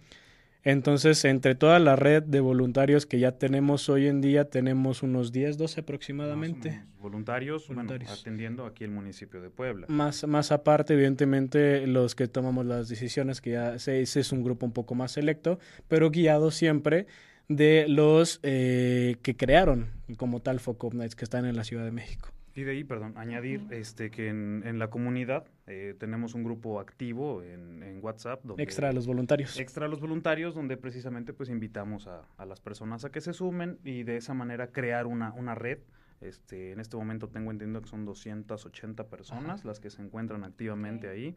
Entonces, 0.65 1.23
entre 1.27 1.55
toda 1.55 1.79
la 1.79 1.95
red 1.95 2.23
de 2.23 2.41
voluntarios 2.41 3.05
que 3.05 3.19
ya 3.19 3.33
tenemos 3.33 3.91
hoy 3.91 4.07
en 4.07 4.23
día, 4.23 4.49
tenemos 4.49 5.03
unos 5.03 5.31
10, 5.31 5.59
12 5.59 5.81
aproximadamente. 5.81 6.83
Voluntarios, 7.01 7.69
bueno, 7.69 7.93
atendiendo 8.09 8.65
aquí 8.65 8.83
el 8.83 8.91
municipio 8.91 9.43
de 9.43 9.51
Puebla. 9.51 9.87
Más, 9.91 10.27
más 10.27 10.53
aparte, 10.53 10.95
evidentemente, 10.95 11.87
los 11.87 12.15
que 12.15 12.29
tomamos 12.29 12.65
las 12.65 12.89
decisiones, 12.89 13.43
que 13.43 13.51
ya 13.51 13.79
se, 13.79 14.01
ese 14.01 14.21
es 14.21 14.33
un 14.33 14.43
grupo 14.43 14.65
un 14.65 14.73
poco 14.73 14.95
más 14.95 15.13
selecto, 15.13 15.59
pero 15.87 16.11
guiado 16.11 16.51
siempre 16.51 17.07
de 17.49 17.85
los 17.87 18.41
eh, 18.43 19.17
que 19.23 19.37
crearon 19.37 19.91
como 20.17 20.41
tal 20.41 20.61
Focus 20.61 20.95
Nights 20.95 21.15
que 21.15 21.25
están 21.25 21.45
en 21.45 21.57
la 21.57 21.65
Ciudad 21.65 21.85
de 21.85 21.93
México. 21.93 22.34
Y 22.57 22.63
de 22.63 22.71
ahí, 22.71 22.85
perdón, 22.85 23.15
añadir 23.17 23.63
este 23.71 24.11
que 24.11 24.29
en, 24.29 24.63
en 24.65 24.79
la 24.79 24.89
comunidad 24.89 25.45
eh, 25.67 25.97
tenemos 25.99 26.35
un 26.35 26.45
grupo 26.45 26.79
activo 26.79 27.43
en, 27.43 27.83
en 27.83 27.99
WhatsApp. 28.03 28.45
Donde, 28.45 28.63
Extra 28.63 28.91
a 28.91 28.93
los 28.93 29.07
voluntarios. 29.07 29.59
Extra 29.59 29.87
a 29.87 29.89
los 29.89 30.01
voluntarios, 30.01 30.55
donde 30.55 30.77
precisamente 30.77 31.33
pues 31.33 31.49
invitamos 31.49 32.07
a, 32.07 32.29
a 32.37 32.47
las 32.47 32.61
personas 32.61 33.05
a 33.05 33.11
que 33.11 33.21
se 33.21 33.33
sumen 33.33 33.79
y 33.83 34.05
de 34.05 34.17
esa 34.17 34.35
manera 34.35 34.69
crear 34.69 35.07
una, 35.07 35.33
una 35.33 35.57
red. 35.57 35.79
Este, 36.21 36.73
en 36.73 36.81
este 36.81 36.97
momento 36.97 37.29
tengo 37.29 37.51
entendido 37.51 37.83
que 37.83 37.89
son 37.89 38.05
280 38.05 39.09
personas 39.09 39.65
las 39.65 39.81
que 39.81 39.91
se 39.91 40.01
encuentran 40.01 40.45
activamente 40.45 41.09
ahí. 41.09 41.35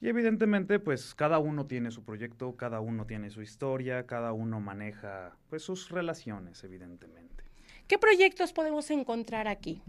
Y 0.00 0.08
evidentemente, 0.08 0.78
pues 0.78 1.14
cada 1.14 1.38
uno 1.38 1.66
tiene 1.66 1.90
su 1.90 2.04
proyecto, 2.04 2.56
cada 2.56 2.80
uno 2.80 3.04
tiene 3.04 3.30
su 3.30 3.42
historia, 3.42 4.06
cada 4.06 4.32
uno 4.32 4.60
maneja 4.60 5.36
pues 5.50 5.62
sus 5.62 5.90
relaciones, 5.90 6.62
evidentemente. 6.64 7.44
¿Qué 7.86 7.98
proyectos 7.98 8.52
podemos 8.52 8.90
encontrar 8.90 9.48
aquí? 9.48 9.82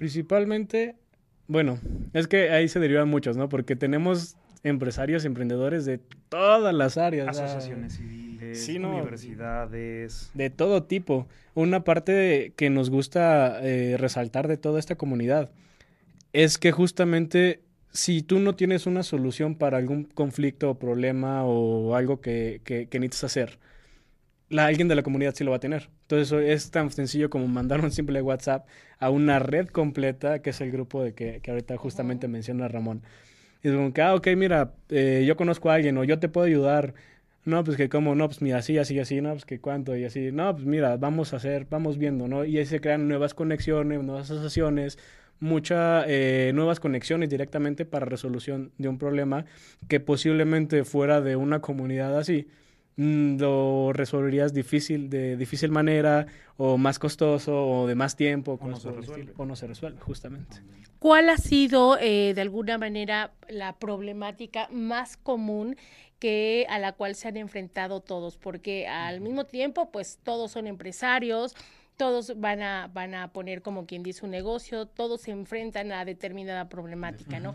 Principalmente, 0.00 0.96
bueno, 1.46 1.78
es 2.14 2.26
que 2.26 2.48
ahí 2.52 2.68
se 2.68 2.80
derivan 2.80 3.06
muchos, 3.10 3.36
¿no? 3.36 3.50
Porque 3.50 3.76
tenemos 3.76 4.34
empresarios, 4.62 5.26
emprendedores 5.26 5.84
de 5.84 5.98
todas 6.30 6.72
las 6.74 6.96
áreas. 6.96 7.28
Asociaciones 7.28 7.96
civiles, 7.98 8.64
sí, 8.64 8.78
no. 8.78 8.94
universidades. 8.96 10.30
De 10.32 10.48
todo 10.48 10.84
tipo. 10.84 11.26
Una 11.54 11.84
parte 11.84 12.12
de- 12.12 12.52
que 12.56 12.70
nos 12.70 12.88
gusta 12.88 13.60
eh, 13.62 13.96
resaltar 13.98 14.48
de 14.48 14.56
toda 14.56 14.78
esta 14.78 14.96
comunidad 14.96 15.50
es 16.32 16.56
que 16.56 16.72
justamente 16.72 17.60
si 17.92 18.22
tú 18.22 18.38
no 18.38 18.54
tienes 18.54 18.86
una 18.86 19.02
solución 19.02 19.54
para 19.54 19.76
algún 19.76 20.04
conflicto 20.04 20.70
o 20.70 20.78
problema 20.78 21.44
o 21.44 21.94
algo 21.94 22.22
que, 22.22 22.62
que, 22.64 22.86
que 22.86 23.00
necesitas 23.00 23.24
hacer, 23.32 23.58
la, 24.50 24.66
alguien 24.66 24.88
de 24.88 24.96
la 24.96 25.02
comunidad 25.02 25.34
sí 25.34 25.44
lo 25.44 25.52
va 25.52 25.56
a 25.56 25.60
tener. 25.60 25.88
Entonces 26.02 26.28
eso 26.28 26.40
es 26.40 26.70
tan 26.70 26.90
sencillo 26.90 27.30
como 27.30 27.46
mandar 27.48 27.80
un 27.82 27.90
simple 27.92 28.20
WhatsApp 28.20 28.66
a 28.98 29.08
una 29.08 29.38
red 29.38 29.68
completa, 29.68 30.42
que 30.42 30.50
es 30.50 30.60
el 30.60 30.70
grupo 30.70 31.02
de 31.02 31.14
que, 31.14 31.40
que 31.40 31.50
ahorita 31.50 31.76
justamente 31.76 32.28
menciona 32.28 32.68
Ramón. 32.68 33.02
Y 33.62 33.68
es 33.68 33.74
como 33.74 33.92
que, 33.92 34.02
ah, 34.02 34.14
ok, 34.14 34.28
mira, 34.36 34.74
eh, 34.90 35.24
yo 35.26 35.36
conozco 35.36 35.70
a 35.70 35.74
alguien 35.74 35.96
o 35.98 36.04
yo 36.04 36.18
te 36.18 36.28
puedo 36.28 36.46
ayudar. 36.46 36.94
No, 37.44 37.64
pues 37.64 37.76
que 37.76 37.88
como, 37.88 38.14
no, 38.14 38.26
pues 38.28 38.42
mira, 38.42 38.58
así, 38.58 38.76
así, 38.76 38.98
así, 38.98 39.20
no, 39.20 39.30
pues 39.32 39.44
que 39.46 39.60
cuánto 39.60 39.96
y 39.96 40.04
así. 40.04 40.30
No, 40.32 40.52
pues 40.54 40.66
mira, 40.66 40.96
vamos 40.96 41.32
a 41.32 41.36
hacer, 41.36 41.66
vamos 41.70 41.96
viendo, 41.96 42.28
¿no? 42.28 42.44
Y 42.44 42.58
ahí 42.58 42.66
se 42.66 42.80
crean 42.80 43.08
nuevas 43.08 43.34
conexiones, 43.34 44.02
nuevas 44.02 44.30
asociaciones, 44.30 44.98
muchas 45.40 46.06
nuevas 46.52 46.80
conexiones 46.80 47.30
directamente 47.30 47.86
para 47.86 48.04
resolución 48.04 48.72
de 48.78 48.88
un 48.88 48.98
problema 48.98 49.46
que 49.88 50.00
posiblemente 50.00 50.84
fuera 50.84 51.20
de 51.22 51.36
una 51.36 51.60
comunidad 51.60 52.18
así 52.18 52.48
lo 53.00 53.92
resolverías 53.94 54.52
difícil 54.52 55.08
de 55.08 55.36
difícil 55.36 55.70
manera 55.70 56.26
o 56.58 56.76
más 56.76 56.98
costoso 56.98 57.66
o 57.66 57.86
de 57.86 57.94
más 57.94 58.14
tiempo 58.14 58.58
O 58.60 58.68
no 58.68 58.76
se 58.76 58.90
resuelve. 58.90 59.32
o 59.38 59.46
no 59.46 59.56
se 59.56 59.66
resuelve 59.66 60.00
justamente 60.00 60.58
¿Cuál 60.98 61.30
ha 61.30 61.38
sido, 61.38 61.96
eh, 61.98 62.34
de 62.34 62.40
alguna 62.42 62.76
manera, 62.76 63.32
la 63.48 63.78
problemática 63.78 64.68
más 64.70 65.16
común 65.16 65.76
que 66.18 66.66
a 66.68 66.78
la 66.78 66.92
cual 66.92 67.14
se 67.14 67.28
han 67.28 67.38
enfrentado 67.38 68.00
todos? 68.02 68.36
Porque 68.36 68.86
al 68.86 69.22
mismo 69.22 69.46
tiempo, 69.46 69.90
pues 69.90 70.18
todos 70.22 70.50
son 70.50 70.66
empresarios, 70.66 71.54
todos 72.00 72.40
van 72.40 72.62
a, 72.62 72.88
van 72.94 73.14
a 73.14 73.30
poner 73.30 73.60
como 73.60 73.84
quien 73.84 74.02
dice 74.02 74.24
un 74.24 74.30
negocio, 74.30 74.86
todos 74.86 75.20
se 75.20 75.32
enfrentan 75.32 75.92
a 75.92 76.06
determinada 76.06 76.66
problemática, 76.70 77.40
¿no? 77.40 77.52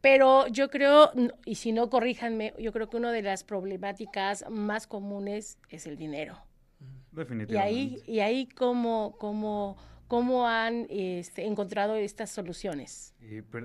Pero 0.00 0.48
yo 0.48 0.70
creo, 0.70 1.10
y 1.44 1.56
si 1.56 1.70
no 1.70 1.90
corríjanme, 1.90 2.54
yo 2.58 2.72
creo 2.72 2.88
que 2.88 2.96
una 2.96 3.12
de 3.12 3.20
las 3.20 3.44
problemáticas 3.44 4.46
más 4.48 4.86
comunes 4.86 5.58
es 5.68 5.86
el 5.86 5.98
dinero. 5.98 6.38
Y 6.80 7.16
Definitivamente. 7.16 7.58
ahí, 7.58 8.02
y 8.06 8.20
ahí 8.20 8.46
cómo, 8.46 9.16
cómo, 9.18 9.76
cómo 10.08 10.46
han 10.46 10.86
este, 10.90 11.46
encontrado 11.46 11.96
estas 11.96 12.30
soluciones. 12.30 13.14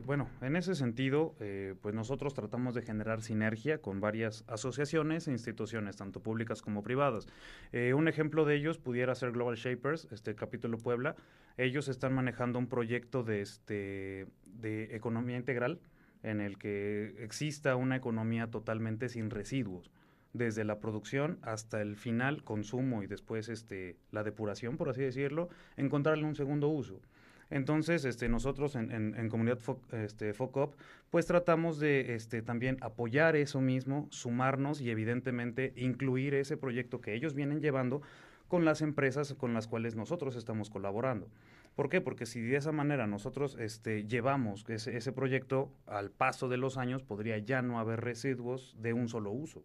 bueno, 0.05 0.29
en 0.41 0.55
ese 0.55 0.75
sentido, 0.75 1.35
eh, 1.39 1.75
pues 1.81 1.93
nosotros 1.93 2.33
tratamos 2.33 2.73
de 2.75 2.81
generar 2.81 3.21
sinergia 3.21 3.79
con 3.79 3.99
varias 3.99 4.43
asociaciones 4.47 5.27
e 5.27 5.31
instituciones, 5.31 5.97
tanto 5.97 6.21
públicas 6.21 6.61
como 6.61 6.83
privadas. 6.83 7.27
Eh, 7.71 7.93
un 7.93 8.07
ejemplo 8.07 8.45
de 8.45 8.55
ellos 8.55 8.77
pudiera 8.77 9.15
ser 9.15 9.31
Global 9.31 9.55
Shapers, 9.55 10.07
este 10.11 10.35
capítulo 10.35 10.77
Puebla. 10.77 11.15
Ellos 11.57 11.87
están 11.87 12.13
manejando 12.13 12.59
un 12.59 12.67
proyecto 12.67 13.23
de, 13.23 13.41
este, 13.41 14.27
de 14.45 14.95
economía 14.95 15.37
integral 15.37 15.79
en 16.23 16.41
el 16.41 16.57
que 16.57 17.15
exista 17.19 17.75
una 17.75 17.95
economía 17.95 18.47
totalmente 18.47 19.07
sin 19.09 19.29
residuos 19.29 19.89
desde 20.33 20.63
la 20.63 20.79
producción 20.79 21.39
hasta 21.41 21.81
el 21.81 21.95
final, 21.95 22.43
consumo 22.43 23.03
y 23.03 23.07
después 23.07 23.49
este, 23.49 23.97
la 24.11 24.23
depuración, 24.23 24.77
por 24.77 24.89
así 24.89 25.01
decirlo, 25.01 25.49
encontrarle 25.77 26.25
un 26.25 26.35
segundo 26.35 26.67
uso. 26.67 27.01
Entonces, 27.49 28.05
este, 28.05 28.29
nosotros 28.29 28.75
en, 28.75 28.91
en, 28.91 29.29
Comunidad 29.29 29.59
este, 29.91 30.33
FOCOP, 30.33 30.75
pues 31.09 31.25
tratamos 31.25 31.79
de 31.79 32.13
este, 32.13 32.43
también 32.43 32.77
apoyar 32.81 33.35
eso 33.35 33.59
mismo, 33.59 34.07
sumarnos 34.11 34.81
y 34.81 34.91
evidentemente 34.91 35.73
incluir 35.75 36.35
ese 36.35 36.57
proyecto 36.57 37.01
que 37.01 37.15
ellos 37.15 37.33
vienen 37.33 37.59
llevando 37.59 38.03
con 38.47 38.65
las 38.65 38.81
empresas 38.81 39.33
con 39.33 39.53
las 39.53 39.67
cuales 39.67 39.95
nosotros 39.95 40.35
estamos 40.35 40.69
colaborando. 40.69 41.27
¿Por 41.75 41.89
qué? 41.89 42.01
Porque 42.01 42.25
si 42.25 42.41
de 42.41 42.57
esa 42.57 42.71
manera 42.71 43.07
nosotros 43.07 43.57
este, 43.59 44.05
llevamos 44.05 44.65
ese, 44.67 44.95
ese 44.95 45.11
proyecto 45.11 45.71
al 45.87 46.11
paso 46.11 46.49
de 46.49 46.57
los 46.57 46.77
años, 46.77 47.01
podría 47.03 47.37
ya 47.39 47.61
no 47.61 47.79
haber 47.79 48.01
residuos 48.01 48.75
de 48.79 48.93
un 48.93 49.07
solo 49.07 49.31
uso. 49.31 49.63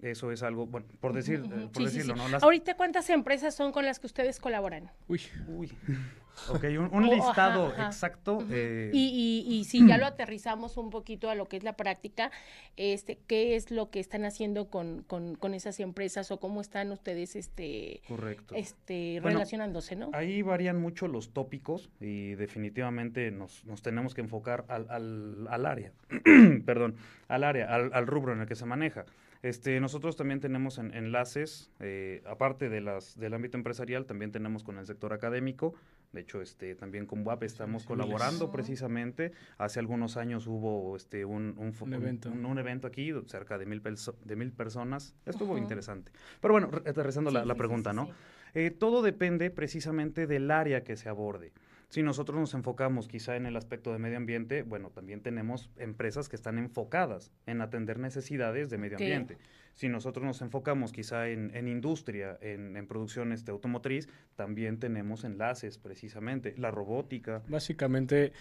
Eso 0.00 0.30
es 0.30 0.42
algo, 0.42 0.66
bueno, 0.66 0.86
por, 1.00 1.12
decir, 1.12 1.42
por 1.72 1.82
decirlo, 1.82 2.14
¿no? 2.14 2.24
Ahorita, 2.40 2.76
¿cuántas 2.76 3.10
empresas 3.10 3.54
son 3.54 3.72
con 3.72 3.84
las 3.84 3.98
que 3.98 4.06
ustedes 4.06 4.38
colaboran? 4.38 4.90
Uy, 5.08 5.20
uy. 5.48 5.72
Ok, 6.48 6.64
un, 6.92 7.10
listado 7.10 7.72
exacto. 7.74 8.44
Eh, 8.50 8.90
y, 8.92 9.44
y, 9.48 9.54
y, 9.54 9.64
si 9.64 9.86
ya 9.86 9.98
lo 9.98 10.06
aterrizamos 10.06 10.76
un 10.76 10.90
poquito 10.90 11.30
a 11.30 11.34
lo 11.34 11.46
que 11.46 11.56
es 11.56 11.64
la 11.64 11.74
práctica, 11.76 12.30
este, 12.76 13.18
¿qué 13.26 13.56
es 13.56 13.70
lo 13.70 13.90
que 13.90 14.00
están 14.00 14.24
haciendo 14.24 14.70
con, 14.70 15.02
con, 15.02 15.34
con 15.34 15.54
esas 15.54 15.80
empresas 15.80 16.30
o 16.30 16.38
cómo 16.38 16.60
están 16.60 16.92
ustedes 16.92 17.36
este, 17.36 18.02
Correcto. 18.08 18.54
este, 18.54 19.20
relacionándose, 19.22 19.96
no? 19.96 20.10
Ahí 20.12 20.42
varían 20.42 20.80
mucho 20.80 21.08
los 21.08 21.30
tópicos 21.32 21.90
y 22.00 22.34
definitivamente 22.34 23.30
nos, 23.30 23.64
nos 23.64 23.82
tenemos 23.82 24.14
que 24.14 24.20
enfocar 24.20 24.64
al, 24.68 24.86
al, 24.90 25.48
al 25.50 25.66
área, 25.66 25.92
perdón, 26.64 26.96
al 27.26 27.44
área, 27.44 27.74
al, 27.74 27.90
al 27.92 28.06
rubro 28.06 28.32
en 28.32 28.40
el 28.40 28.46
que 28.46 28.54
se 28.54 28.64
maneja. 28.64 29.04
Este, 29.42 29.78
nosotros 29.80 30.16
también 30.16 30.40
tenemos 30.40 30.78
enlaces, 30.78 31.70
eh, 31.80 32.22
aparte 32.26 32.68
de 32.68 32.80
las, 32.80 33.16
del 33.18 33.34
ámbito 33.34 33.56
empresarial, 33.56 34.06
también 34.06 34.32
tenemos 34.32 34.64
con 34.64 34.78
el 34.78 34.86
sector 34.86 35.12
académico. 35.12 35.74
De 36.12 36.22
hecho, 36.22 36.40
este, 36.40 36.74
también 36.74 37.06
con 37.06 37.24
WAP 37.26 37.42
estamos 37.44 37.84
colaborando 37.84 38.50
precisamente. 38.50 39.32
Hace 39.58 39.78
algunos 39.78 40.16
años 40.16 40.46
hubo 40.46 40.96
este, 40.96 41.24
un, 41.24 41.54
un, 41.58 41.92
evento. 41.92 42.30
Un, 42.30 42.58
evento. 42.58 42.86
aquí, 42.86 43.12
cerca 43.26 43.58
de 43.58 43.66
mil, 43.66 43.82
de 44.24 44.36
mil 44.36 44.52
personas. 44.52 45.14
Estuvo 45.26 45.58
interesante. 45.58 46.10
Pero 46.40 46.54
bueno, 46.54 46.70
aterrizando 46.86 47.30
la, 47.30 47.44
la, 47.44 47.54
pregunta, 47.54 47.92
¿no? 47.92 48.08
Eh, 48.54 48.70
todo 48.70 49.02
depende 49.02 49.50
precisamente 49.50 50.26
del 50.26 50.50
área 50.50 50.82
que 50.82 50.96
se 50.96 51.10
aborde. 51.10 51.52
Si 51.88 52.02
nosotros 52.02 52.38
nos 52.38 52.52
enfocamos 52.52 53.08
quizá 53.08 53.36
en 53.36 53.46
el 53.46 53.56
aspecto 53.56 53.92
de 53.92 53.98
medio 53.98 54.18
ambiente, 54.18 54.62
bueno, 54.62 54.90
también 54.90 55.22
tenemos 55.22 55.70
empresas 55.76 56.28
que 56.28 56.36
están 56.36 56.58
enfocadas 56.58 57.32
en 57.46 57.62
atender 57.62 57.98
necesidades 57.98 58.68
de 58.68 58.76
medio 58.76 58.98
ambiente. 58.98 59.38
Si 59.74 59.88
nosotros 59.88 60.26
nos 60.26 60.42
enfocamos 60.42 60.92
quizá 60.92 61.28
en, 61.28 61.66
industria, 61.66 62.36
en, 62.42 62.76
en, 62.76 62.86
producción 62.86 63.32
este, 63.32 63.52
automotriz, 63.52 64.06
también 64.36 64.78
tenemos 64.78 65.24
enlaces 65.24 65.78
precisamente. 65.78 66.54
La 66.58 66.70
robótica. 66.70 67.42
Básicamente, 67.48 68.32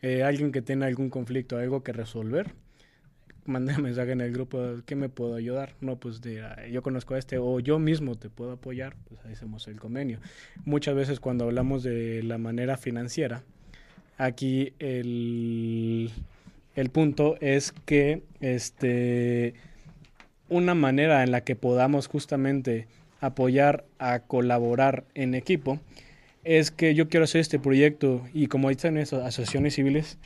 eh, 0.00 0.22
alguien 0.22 0.50
que 0.50 0.62
tenga 0.62 0.86
algún 0.86 1.10
conflicto, 1.10 1.58
algo 1.58 1.82
que 1.82 1.92
resolver, 1.92 2.54
mandé 3.46 3.74
un 3.74 3.82
mensaje 3.82 4.12
en 4.12 4.20
el 4.20 4.32
grupo, 4.32 4.82
¿qué 4.86 4.94
me 4.94 5.08
puedo 5.08 5.34
ayudar? 5.34 5.74
No, 5.80 5.96
pues 5.96 6.20
de, 6.20 6.42
ah, 6.42 6.66
yo 6.70 6.82
conozco 6.82 7.14
a 7.14 7.18
este 7.18 7.38
o 7.38 7.60
yo 7.60 7.78
mismo 7.78 8.16
te 8.16 8.30
puedo 8.30 8.52
apoyar, 8.52 8.96
pues 9.08 9.20
ahí 9.24 9.32
hacemos 9.32 9.68
el 9.68 9.78
convenio. 9.78 10.18
Muchas 10.64 10.94
veces 10.94 11.20
cuando 11.20 11.44
hablamos 11.44 11.82
de 11.82 12.22
la 12.22 12.38
manera 12.38 12.76
financiera, 12.76 13.42
aquí 14.18 14.72
el, 14.78 16.10
el 16.74 16.90
punto 16.90 17.36
es 17.40 17.72
que 17.84 18.22
este, 18.40 19.54
una 20.48 20.74
manera 20.74 21.22
en 21.22 21.30
la 21.30 21.42
que 21.42 21.56
podamos 21.56 22.06
justamente 22.06 22.86
apoyar 23.20 23.84
a 23.98 24.20
colaborar 24.20 25.04
en 25.14 25.34
equipo 25.34 25.80
es 26.44 26.70
que 26.70 26.94
yo 26.94 27.08
quiero 27.08 27.24
hacer 27.24 27.40
este 27.40 27.58
proyecto 27.58 28.22
y 28.34 28.48
como 28.48 28.68
dicen 28.68 28.98
esas 28.98 29.24
asociaciones 29.24 29.74
civiles, 29.74 30.18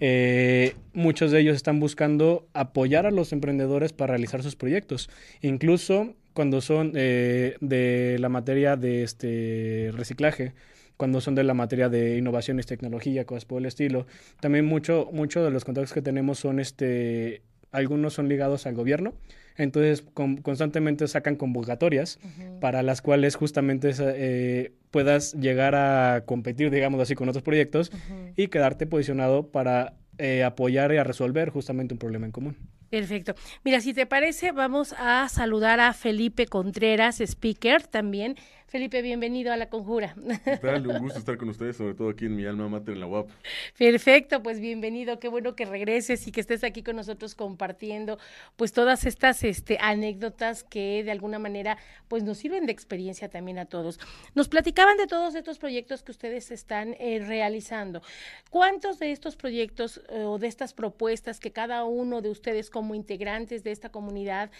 eh, 0.00 0.74
muchos 0.92 1.30
de 1.30 1.40
ellos 1.40 1.56
están 1.56 1.80
buscando 1.80 2.48
apoyar 2.54 3.06
a 3.06 3.10
los 3.10 3.32
emprendedores 3.32 3.92
para 3.92 4.12
realizar 4.12 4.42
sus 4.42 4.56
proyectos. 4.56 5.08
Incluso 5.40 6.14
cuando 6.32 6.60
son 6.60 6.92
eh, 6.94 7.56
de 7.60 8.16
la 8.18 8.28
materia 8.28 8.76
de 8.76 9.02
este 9.02 9.90
reciclaje, 9.92 10.54
cuando 10.96 11.20
son 11.20 11.34
de 11.34 11.44
la 11.44 11.54
materia 11.54 11.88
de 11.88 12.18
innovaciones, 12.18 12.66
tecnología, 12.66 13.24
cosas 13.24 13.44
por 13.44 13.60
el 13.60 13.66
estilo. 13.66 14.06
También 14.40 14.64
mucho, 14.64 15.08
mucho 15.12 15.44
de 15.44 15.50
los 15.50 15.64
contactos 15.64 15.92
que 15.92 16.02
tenemos 16.02 16.38
son 16.38 16.60
este, 16.60 17.42
algunos 17.72 18.14
son 18.14 18.28
ligados 18.28 18.66
al 18.66 18.74
gobierno, 18.74 19.14
entonces 19.56 20.04
constantemente 20.42 21.08
sacan 21.08 21.36
convocatorias 21.36 22.18
para 22.60 22.82
las 22.82 23.02
cuales 23.02 23.34
justamente 23.34 23.92
eh, 23.98 24.72
puedas 24.90 25.34
llegar 25.34 25.74
a 25.74 26.24
competir, 26.24 26.70
digamos 26.70 27.00
así, 27.00 27.14
con 27.14 27.28
otros 27.28 27.42
proyectos 27.42 27.90
y 28.36 28.48
quedarte 28.48 28.86
posicionado 28.86 29.48
para 29.50 29.94
eh, 30.18 30.44
apoyar 30.44 30.92
y 30.92 30.98
a 30.98 31.04
resolver 31.04 31.50
justamente 31.50 31.94
un 31.94 31.98
problema 31.98 32.26
en 32.26 32.32
común. 32.32 32.56
Perfecto. 32.90 33.34
Mira, 33.64 33.80
si 33.80 33.94
te 33.94 34.04
parece, 34.04 34.52
vamos 34.52 34.94
a 34.98 35.26
saludar 35.30 35.80
a 35.80 35.94
Felipe 35.94 36.46
Contreras, 36.46 37.22
speaker 37.22 37.86
también. 37.86 38.36
Felipe, 38.72 39.02
bienvenido 39.02 39.52
a 39.52 39.58
La 39.58 39.68
Conjura. 39.68 40.16
¿Qué 40.46 40.56
tal? 40.56 40.86
Un 40.86 41.00
gusto 41.00 41.18
estar 41.18 41.36
con 41.36 41.50
ustedes, 41.50 41.76
sobre 41.76 41.92
todo 41.92 42.08
aquí 42.08 42.24
en 42.24 42.34
mi 42.34 42.46
alma 42.46 42.70
mater 42.70 42.94
en 42.94 43.00
la 43.00 43.06
UAP. 43.06 43.28
Perfecto, 43.76 44.42
pues 44.42 44.60
bienvenido. 44.60 45.20
Qué 45.20 45.28
bueno 45.28 45.54
que 45.54 45.66
regreses 45.66 46.26
y 46.26 46.32
que 46.32 46.40
estés 46.40 46.64
aquí 46.64 46.82
con 46.82 46.96
nosotros 46.96 47.34
compartiendo 47.34 48.18
pues 48.56 48.72
todas 48.72 49.04
estas 49.04 49.44
este, 49.44 49.76
anécdotas 49.78 50.64
que 50.64 51.04
de 51.04 51.10
alguna 51.10 51.38
manera 51.38 51.76
pues 52.08 52.22
nos 52.22 52.38
sirven 52.38 52.64
de 52.64 52.72
experiencia 52.72 53.28
también 53.28 53.58
a 53.58 53.66
todos. 53.66 54.00
Nos 54.34 54.48
platicaban 54.48 54.96
de 54.96 55.06
todos 55.06 55.34
estos 55.34 55.58
proyectos 55.58 56.02
que 56.02 56.12
ustedes 56.12 56.50
están 56.50 56.96
eh, 56.98 57.22
realizando. 57.22 58.00
¿Cuántos 58.48 58.98
de 58.98 59.12
estos 59.12 59.36
proyectos 59.36 60.00
eh, 60.08 60.22
o 60.22 60.38
de 60.38 60.46
estas 60.46 60.72
propuestas 60.72 61.40
que 61.40 61.52
cada 61.52 61.84
uno 61.84 62.22
de 62.22 62.30
ustedes 62.30 62.70
como 62.70 62.94
integrantes 62.94 63.64
de 63.64 63.70
esta 63.70 63.90
comunidad 63.90 64.50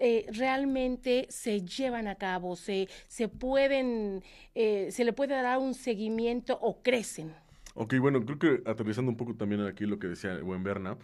eh, 0.00 0.26
realmente 0.32 1.26
se 1.28 1.60
llevan 1.60 2.08
a 2.08 2.14
cabo, 2.14 2.56
se, 2.56 2.88
se 3.06 3.28
pueden, 3.28 4.24
eh, 4.54 4.88
se 4.90 5.04
le 5.04 5.12
puede 5.12 5.34
dar 5.34 5.58
un 5.58 5.74
seguimiento 5.74 6.58
o 6.60 6.82
crecen. 6.82 7.34
Ok, 7.74 7.94
bueno, 8.00 8.24
creo 8.24 8.38
que 8.38 8.62
aterrizando 8.68 9.12
un 9.12 9.16
poco 9.16 9.34
también 9.34 9.60
aquí 9.60 9.86
lo 9.86 10.00
que 10.00 10.08
decía 10.08 10.36
Buen 10.42 10.64
Berna, 10.64 10.96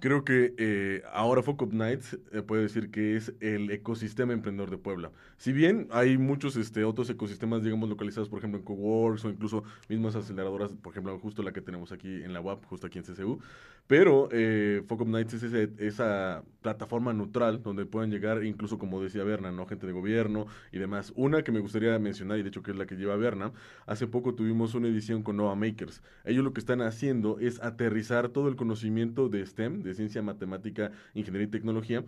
creo 0.00 0.22
que 0.22 0.54
eh, 0.58 1.02
ahora 1.12 1.42
Focus 1.42 1.72
Nights 1.72 2.18
eh, 2.32 2.42
puede 2.42 2.62
decir 2.62 2.90
que 2.90 3.16
es 3.16 3.32
el 3.40 3.70
ecosistema 3.70 4.34
emprendedor 4.34 4.70
de 4.70 4.76
Puebla. 4.76 5.12
Si 5.38 5.52
bien 5.52 5.88
hay 5.90 6.18
muchos 6.18 6.56
este, 6.56 6.84
otros 6.84 7.08
ecosistemas, 7.08 7.62
digamos, 7.62 7.88
localizados, 7.88 8.28
por 8.28 8.38
ejemplo, 8.38 8.58
en 8.58 8.64
Coworks 8.66 9.24
o 9.24 9.30
incluso 9.30 9.64
mismas 9.88 10.14
aceleradoras, 10.14 10.72
por 10.72 10.92
ejemplo, 10.92 11.18
justo 11.18 11.42
la 11.42 11.52
que 11.52 11.62
tenemos 11.62 11.90
aquí 11.90 12.22
en 12.22 12.34
la 12.34 12.42
UAP, 12.42 12.66
justo 12.66 12.86
aquí 12.86 12.98
en 12.98 13.04
CCU, 13.04 13.40
pero 13.86 14.28
eh, 14.30 14.82
Focus 14.86 15.06
Nights 15.06 15.34
es 15.34 15.52
esa 15.78 16.44
plataforma 16.60 17.14
neutral 17.14 17.62
donde 17.62 17.86
pueden 17.86 18.10
llegar, 18.10 18.44
incluso 18.44 18.78
como 18.78 19.02
decía 19.02 19.24
Berna, 19.24 19.52
¿no? 19.52 19.66
Gente 19.66 19.86
de 19.86 19.92
gobierno 19.92 20.46
y 20.70 20.78
demás. 20.78 21.14
Una 21.16 21.42
que 21.42 21.50
me 21.50 21.60
gustaría 21.60 21.98
mencionar, 21.98 22.38
y 22.38 22.42
de 22.42 22.50
hecho 22.50 22.62
que 22.62 22.72
es 22.72 22.76
la 22.76 22.86
que 22.86 22.96
lleva 22.96 23.16
Berna, 23.16 23.52
hace 23.86 24.06
poco 24.06 24.34
tuvimos 24.34 24.74
una 24.74 24.88
edición 24.88 25.22
con 25.22 25.38
Nova 25.38 25.54
Makers 25.54 26.02
ellos 26.24 26.44
lo 26.44 26.52
que 26.52 26.60
están 26.60 26.82
haciendo 26.82 27.38
es 27.38 27.60
aterrizar 27.62 28.28
todo 28.28 28.48
el 28.48 28.56
conocimiento 28.56 29.28
de 29.28 29.46
STEM, 29.46 29.82
de 29.82 29.94
ciencia, 29.94 30.22
matemática, 30.22 30.92
ingeniería 31.14 31.48
y 31.48 31.50
tecnología, 31.50 32.04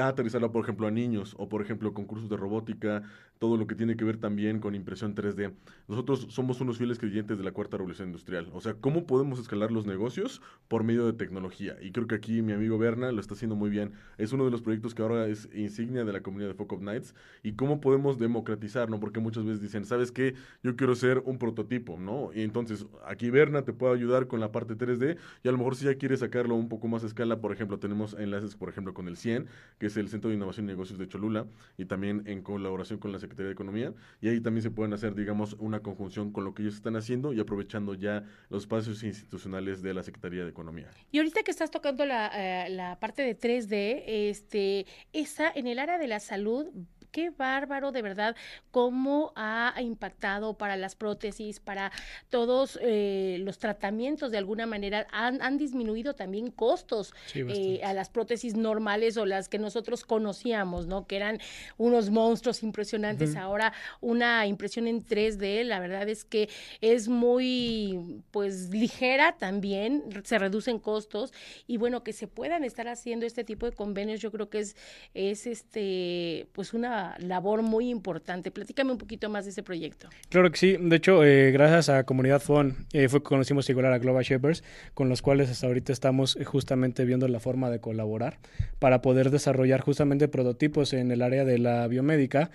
a 0.00 0.08
aterrizarlo, 0.08 0.52
por 0.52 0.64
ejemplo, 0.64 0.86
a 0.86 0.90
niños 0.90 1.34
o, 1.38 1.48
por 1.48 1.62
ejemplo, 1.62 1.94
concursos 1.94 2.28
de 2.28 2.36
robótica, 2.36 3.02
todo 3.38 3.56
lo 3.56 3.66
que 3.66 3.74
tiene 3.74 3.96
que 3.96 4.04
ver 4.04 4.16
también 4.16 4.60
con 4.60 4.74
impresión 4.74 5.14
3D. 5.14 5.52
Nosotros 5.88 6.26
somos 6.30 6.60
unos 6.60 6.78
fieles 6.78 6.98
creyentes 6.98 7.36
de 7.36 7.44
la 7.44 7.52
cuarta 7.52 7.76
revolución 7.76 8.08
industrial. 8.08 8.48
O 8.52 8.60
sea, 8.60 8.74
¿cómo 8.74 9.06
podemos 9.06 9.38
escalar 9.38 9.70
los 9.70 9.86
negocios 9.86 10.40
por 10.68 10.84
medio 10.84 11.04
de 11.06 11.12
tecnología? 11.12 11.76
Y 11.82 11.92
creo 11.92 12.06
que 12.06 12.14
aquí 12.14 12.42
mi 12.42 12.52
amigo 12.52 12.78
Berna 12.78 13.12
lo 13.12 13.20
está 13.20 13.34
haciendo 13.34 13.56
muy 13.56 13.70
bien. 13.70 13.92
Es 14.18 14.32
uno 14.32 14.44
de 14.44 14.50
los 14.50 14.62
proyectos 14.62 14.94
que 14.94 15.02
ahora 15.02 15.26
es 15.26 15.48
insignia 15.54 16.04
de 16.04 16.12
la 16.12 16.22
comunidad 16.22 16.48
de 16.48 16.54
Focus 16.54 16.80
Nights. 16.80 17.14
¿Y 17.42 17.52
cómo 17.52 17.80
podemos 17.80 18.18
democratizarlo? 18.18 18.98
Porque 19.00 19.20
muchas 19.20 19.44
veces 19.44 19.60
dicen, 19.60 19.84
¿sabes 19.84 20.12
qué? 20.12 20.34
Yo 20.62 20.76
quiero 20.76 20.94
ser 20.94 21.22
un 21.24 21.38
prototipo, 21.38 21.98
¿no? 21.98 22.30
Y 22.34 22.42
entonces 22.42 22.86
aquí 23.06 23.30
Berna 23.30 23.62
te 23.62 23.72
puede 23.72 23.94
ayudar 23.94 24.26
con 24.26 24.40
la 24.40 24.52
parte 24.52 24.76
3D 24.76 25.18
y 25.42 25.48
a 25.48 25.52
lo 25.52 25.58
mejor 25.58 25.76
si 25.76 25.84
ya 25.84 25.96
quieres 25.96 26.20
sacarlo 26.20 26.54
un 26.54 26.68
poco 26.68 26.88
más 26.88 27.04
a 27.04 27.06
escala, 27.06 27.40
por 27.40 27.52
ejemplo, 27.52 27.78
tenemos 27.78 28.14
enlaces, 28.14 28.56
por 28.56 28.68
ejemplo, 28.68 28.94
con 28.94 29.08
el 29.08 29.16
100, 29.16 29.46
que 29.78 29.83
que 29.84 29.88
es 29.88 29.98
el 29.98 30.08
Centro 30.08 30.30
de 30.30 30.36
Innovación 30.36 30.64
y 30.64 30.68
Negocios 30.68 30.98
de 30.98 31.06
Cholula, 31.06 31.46
y 31.76 31.84
también 31.84 32.22
en 32.24 32.40
colaboración 32.40 32.98
con 32.98 33.12
la 33.12 33.18
Secretaría 33.18 33.48
de 33.48 33.52
Economía. 33.52 33.92
Y 34.22 34.28
ahí 34.28 34.40
también 34.40 34.62
se 34.62 34.70
pueden 34.70 34.94
hacer, 34.94 35.14
digamos, 35.14 35.56
una 35.58 35.80
conjunción 35.80 36.32
con 36.32 36.42
lo 36.42 36.54
que 36.54 36.62
ellos 36.62 36.74
están 36.74 36.96
haciendo 36.96 37.34
y 37.34 37.40
aprovechando 37.40 37.92
ya 37.92 38.24
los 38.48 38.62
espacios 38.62 39.02
institucionales 39.02 39.82
de 39.82 39.92
la 39.92 40.02
Secretaría 40.02 40.42
de 40.42 40.48
Economía. 40.48 40.88
Y 41.12 41.18
ahorita 41.18 41.42
que 41.42 41.50
estás 41.50 41.70
tocando 41.70 42.06
la, 42.06 42.30
eh, 42.34 42.70
la 42.70 42.98
parte 42.98 43.20
de 43.20 43.38
3D, 43.38 44.04
este, 44.06 44.86
esa 45.12 45.52
en 45.54 45.66
el 45.66 45.78
área 45.78 45.98
de 45.98 46.06
la 46.06 46.18
salud 46.18 46.68
qué 47.14 47.30
bárbaro 47.30 47.92
de 47.92 48.02
verdad 48.02 48.34
cómo 48.72 49.32
ha 49.36 49.72
impactado 49.80 50.54
para 50.54 50.76
las 50.76 50.96
prótesis, 50.96 51.60
para 51.60 51.92
todos 52.28 52.76
eh, 52.82 53.36
los 53.38 53.58
tratamientos 53.58 54.32
de 54.32 54.38
alguna 54.38 54.66
manera, 54.66 55.06
han, 55.12 55.40
han 55.40 55.56
disminuido 55.56 56.14
también 56.14 56.50
costos 56.50 57.14
eh, 57.32 57.80
a 57.84 57.94
las 57.94 58.10
prótesis 58.10 58.56
normales 58.56 59.16
o 59.16 59.26
las 59.26 59.48
que 59.48 59.60
nosotros 59.60 60.04
conocíamos, 60.04 60.88
¿no? 60.88 61.06
Que 61.06 61.14
eran 61.14 61.38
unos 61.76 62.10
monstruos 62.10 62.64
impresionantes. 62.64 63.36
Ahora 63.36 63.72
una 64.00 64.44
impresión 64.48 64.88
en 64.88 65.04
3D, 65.04 65.62
la 65.62 65.78
verdad 65.78 66.08
es 66.08 66.24
que 66.24 66.48
es 66.80 67.06
muy, 67.06 68.24
pues, 68.32 68.70
ligera 68.70 69.36
también, 69.38 70.02
se 70.24 70.36
reducen 70.36 70.80
costos 70.80 71.32
y 71.68 71.76
bueno, 71.76 72.02
que 72.02 72.12
se 72.12 72.26
puedan 72.26 72.64
estar 72.64 72.88
haciendo 72.88 73.24
este 73.24 73.44
tipo 73.44 73.66
de 73.66 73.72
convenios, 73.72 74.20
yo 74.20 74.32
creo 74.32 74.50
que 74.50 74.58
es, 74.58 74.76
es 75.14 75.46
este, 75.46 76.48
pues 76.52 76.74
una 76.74 77.03
labor 77.18 77.62
muy 77.62 77.90
importante. 77.90 78.50
Platícame 78.50 78.92
un 78.92 78.98
poquito 78.98 79.28
más 79.28 79.44
de 79.44 79.50
ese 79.50 79.62
proyecto. 79.62 80.08
Claro 80.28 80.50
que 80.50 80.58
sí. 80.58 80.76
De 80.78 80.96
hecho, 80.96 81.24
eh, 81.24 81.50
gracias 81.50 81.88
a 81.88 82.04
Comunidad 82.04 82.40
FON 82.40 82.86
eh, 82.92 83.08
fue 83.08 83.20
que 83.20 83.24
conocimos 83.24 83.68
igual 83.70 83.86
a 83.86 83.98
Global 83.98 84.24
Shepherds, 84.24 84.62
con 84.94 85.08
los 85.08 85.22
cuales 85.22 85.50
hasta 85.50 85.66
ahorita 85.66 85.92
estamos 85.92 86.36
eh, 86.36 86.44
justamente 86.44 87.04
viendo 87.04 87.28
la 87.28 87.40
forma 87.40 87.70
de 87.70 87.80
colaborar 87.80 88.38
para 88.78 89.02
poder 89.02 89.30
desarrollar 89.30 89.80
justamente 89.80 90.28
prototipos 90.28 90.92
en 90.92 91.10
el 91.10 91.22
área 91.22 91.44
de 91.44 91.58
la 91.58 91.86
biomédica 91.88 92.50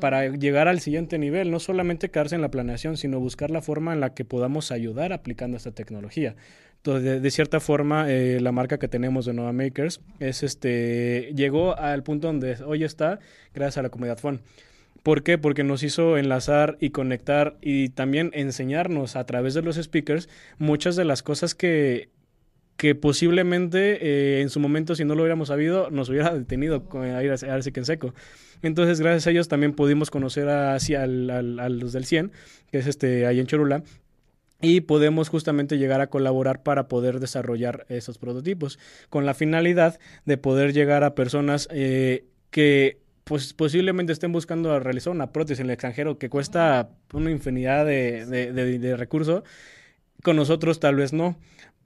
para 0.00 0.28
llegar 0.28 0.68
al 0.68 0.80
siguiente 0.80 1.18
nivel, 1.18 1.50
no 1.50 1.60
solamente 1.60 2.10
quedarse 2.10 2.34
en 2.34 2.42
la 2.42 2.50
planeación, 2.50 2.96
sino 2.96 3.20
buscar 3.20 3.50
la 3.50 3.62
forma 3.62 3.92
en 3.92 4.00
la 4.00 4.14
que 4.14 4.24
podamos 4.24 4.72
ayudar 4.72 5.12
aplicando 5.12 5.56
esta 5.56 5.72
tecnología. 5.72 6.34
Entonces, 6.82 7.20
de, 7.20 7.30
cierta 7.30 7.60
forma, 7.60 8.10
eh, 8.10 8.40
la 8.40 8.52
marca 8.52 8.78
que 8.78 8.88
tenemos 8.88 9.26
de 9.26 9.34
Nova 9.34 9.52
Makers 9.52 10.00
es 10.18 10.42
este 10.42 11.30
llegó 11.36 11.78
al 11.78 12.02
punto 12.02 12.28
donde 12.28 12.56
hoy 12.64 12.84
está 12.84 13.18
gracias 13.52 13.76
a 13.76 13.82
la 13.82 13.90
comunidad 13.90 14.16
FON. 14.16 14.40
¿Por 15.02 15.22
qué? 15.22 15.36
Porque 15.36 15.62
nos 15.62 15.82
hizo 15.82 16.16
enlazar 16.16 16.78
y 16.80 16.90
conectar 16.90 17.58
y 17.60 17.90
también 17.90 18.30
enseñarnos 18.32 19.14
a 19.16 19.24
través 19.24 19.52
de 19.52 19.60
los 19.60 19.76
speakers 19.76 20.30
muchas 20.58 20.96
de 20.96 21.04
las 21.04 21.22
cosas 21.22 21.54
que, 21.54 22.08
que 22.78 22.94
posiblemente 22.94 23.98
eh, 24.00 24.40
en 24.40 24.48
su 24.48 24.58
momento, 24.58 24.94
si 24.94 25.04
no 25.04 25.14
lo 25.14 25.20
hubiéramos 25.20 25.48
sabido, 25.48 25.90
nos 25.90 26.08
hubiera 26.08 26.32
detenido 26.38 26.82
a 26.94 27.22
ir 27.22 27.30
a, 27.30 27.34
a 27.34 27.60
en 27.62 27.84
seco. 27.84 28.14
Entonces, 28.62 29.00
gracias 29.00 29.26
a 29.26 29.30
ellos 29.30 29.48
también 29.48 29.74
pudimos 29.74 30.10
conocer 30.10 30.48
a, 30.48 30.74
a 30.74 31.06
los 31.06 31.92
del 31.92 32.06
100, 32.06 32.32
que 32.70 32.78
es 32.78 32.86
este 32.86 33.26
ahí 33.26 33.38
en 33.38 33.46
Cholula, 33.46 33.82
y 34.60 34.82
podemos 34.82 35.28
justamente 35.28 35.78
llegar 35.78 36.00
a 36.00 36.08
colaborar 36.08 36.62
para 36.62 36.88
poder 36.88 37.20
desarrollar 37.20 37.86
esos 37.88 38.18
prototipos 38.18 38.78
con 39.08 39.26
la 39.26 39.34
finalidad 39.34 39.98
de 40.26 40.36
poder 40.36 40.72
llegar 40.72 41.04
a 41.04 41.14
personas 41.14 41.68
eh, 41.70 42.24
que 42.50 43.00
pues 43.24 43.54
posiblemente 43.54 44.12
estén 44.12 44.32
buscando 44.32 44.78
realizar 44.80 45.12
una 45.12 45.32
prótesis 45.32 45.60
en 45.60 45.66
el 45.66 45.72
extranjero 45.72 46.18
que 46.18 46.28
cuesta 46.28 46.90
una 47.12 47.30
infinidad 47.30 47.86
de, 47.86 48.26
de, 48.26 48.96
recursos, 48.96 49.44
con 50.22 50.36
nosotros 50.36 50.80
tal 50.80 50.96
vez 50.96 51.12
no. 51.12 51.38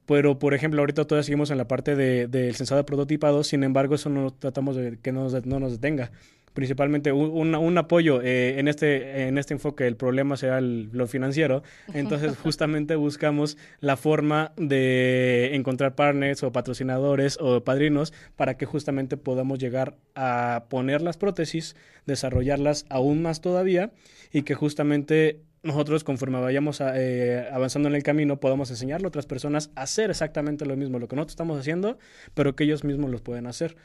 Pero, 0.06 0.38
por 0.38 0.54
ejemplo, 0.54 0.80
ahorita 0.80 1.06
todavía 1.06 1.22
seguimos 1.22 1.50
en 1.50 1.58
la 1.58 1.68
parte 1.68 1.96
del 1.96 2.30
de, 2.30 2.52
sensado 2.54 2.84
prototipado, 2.84 3.42
sin 3.42 3.62
embargo, 3.62 3.94
eso 3.94 4.10
no 4.10 4.32
tratamos 4.32 4.76
de 4.76 4.98
que 5.02 5.12
no 5.12 5.28
nos 5.30 5.72
detenga 5.72 6.12
principalmente 6.54 7.12
un, 7.12 7.54
un 7.54 7.78
apoyo 7.78 8.22
eh, 8.22 8.58
en, 8.58 8.68
este, 8.68 9.26
en 9.26 9.36
este 9.36 9.54
enfoque, 9.54 9.86
el 9.86 9.96
problema 9.96 10.36
será 10.36 10.60
lo 10.60 11.06
financiero, 11.06 11.62
entonces 11.92 12.36
justamente 12.42 12.96
buscamos 12.96 13.58
la 13.80 13.96
forma 13.96 14.52
de 14.56 15.54
encontrar 15.54 15.94
partners 15.94 16.42
o 16.42 16.52
patrocinadores 16.52 17.36
o 17.40 17.62
padrinos 17.62 18.12
para 18.36 18.56
que 18.56 18.66
justamente 18.66 19.16
podamos 19.16 19.58
llegar 19.58 19.96
a 20.14 20.64
poner 20.70 21.02
las 21.02 21.18
prótesis, 21.18 21.76
desarrollarlas 22.06 22.86
aún 22.88 23.20
más 23.20 23.40
todavía 23.40 23.92
y 24.32 24.42
que 24.42 24.54
justamente 24.54 25.40
nosotros 25.64 26.04
conforme 26.04 26.40
vayamos 26.40 26.80
eh, 26.80 27.48
avanzando 27.50 27.88
en 27.88 27.94
el 27.94 28.02
camino 28.02 28.38
podamos 28.38 28.70
enseñarle 28.70 29.06
a 29.06 29.08
otras 29.08 29.26
personas 29.26 29.70
a 29.74 29.82
hacer 29.82 30.10
exactamente 30.10 30.66
lo 30.66 30.76
mismo, 30.76 30.98
lo 30.98 31.08
que 31.08 31.16
nosotros 31.16 31.32
estamos 31.32 31.58
haciendo, 31.58 31.98
pero 32.34 32.54
que 32.54 32.64
ellos 32.64 32.84
mismos 32.84 33.10
los 33.10 33.22
pueden 33.22 33.46
hacer 33.46 33.76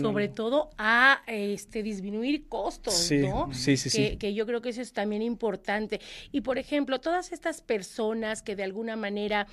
sobre 0.00 0.28
todo 0.28 0.70
a 0.78 1.22
este 1.26 1.82
disminuir 1.82 2.48
costos, 2.48 3.10
¿no? 3.12 3.52
Sí, 3.52 3.76
sí, 3.76 3.90
sí. 3.90 4.16
Que 4.16 4.32
yo 4.34 4.46
creo 4.46 4.60
que 4.62 4.70
eso 4.70 4.80
es 4.80 4.92
también 4.92 5.22
importante. 5.22 6.00
Y 6.32 6.40
por 6.40 6.58
ejemplo, 6.58 7.00
todas 7.00 7.32
estas 7.32 7.60
personas 7.60 8.42
que 8.42 8.56
de 8.56 8.62
alguna 8.62 8.96
manera 8.96 9.46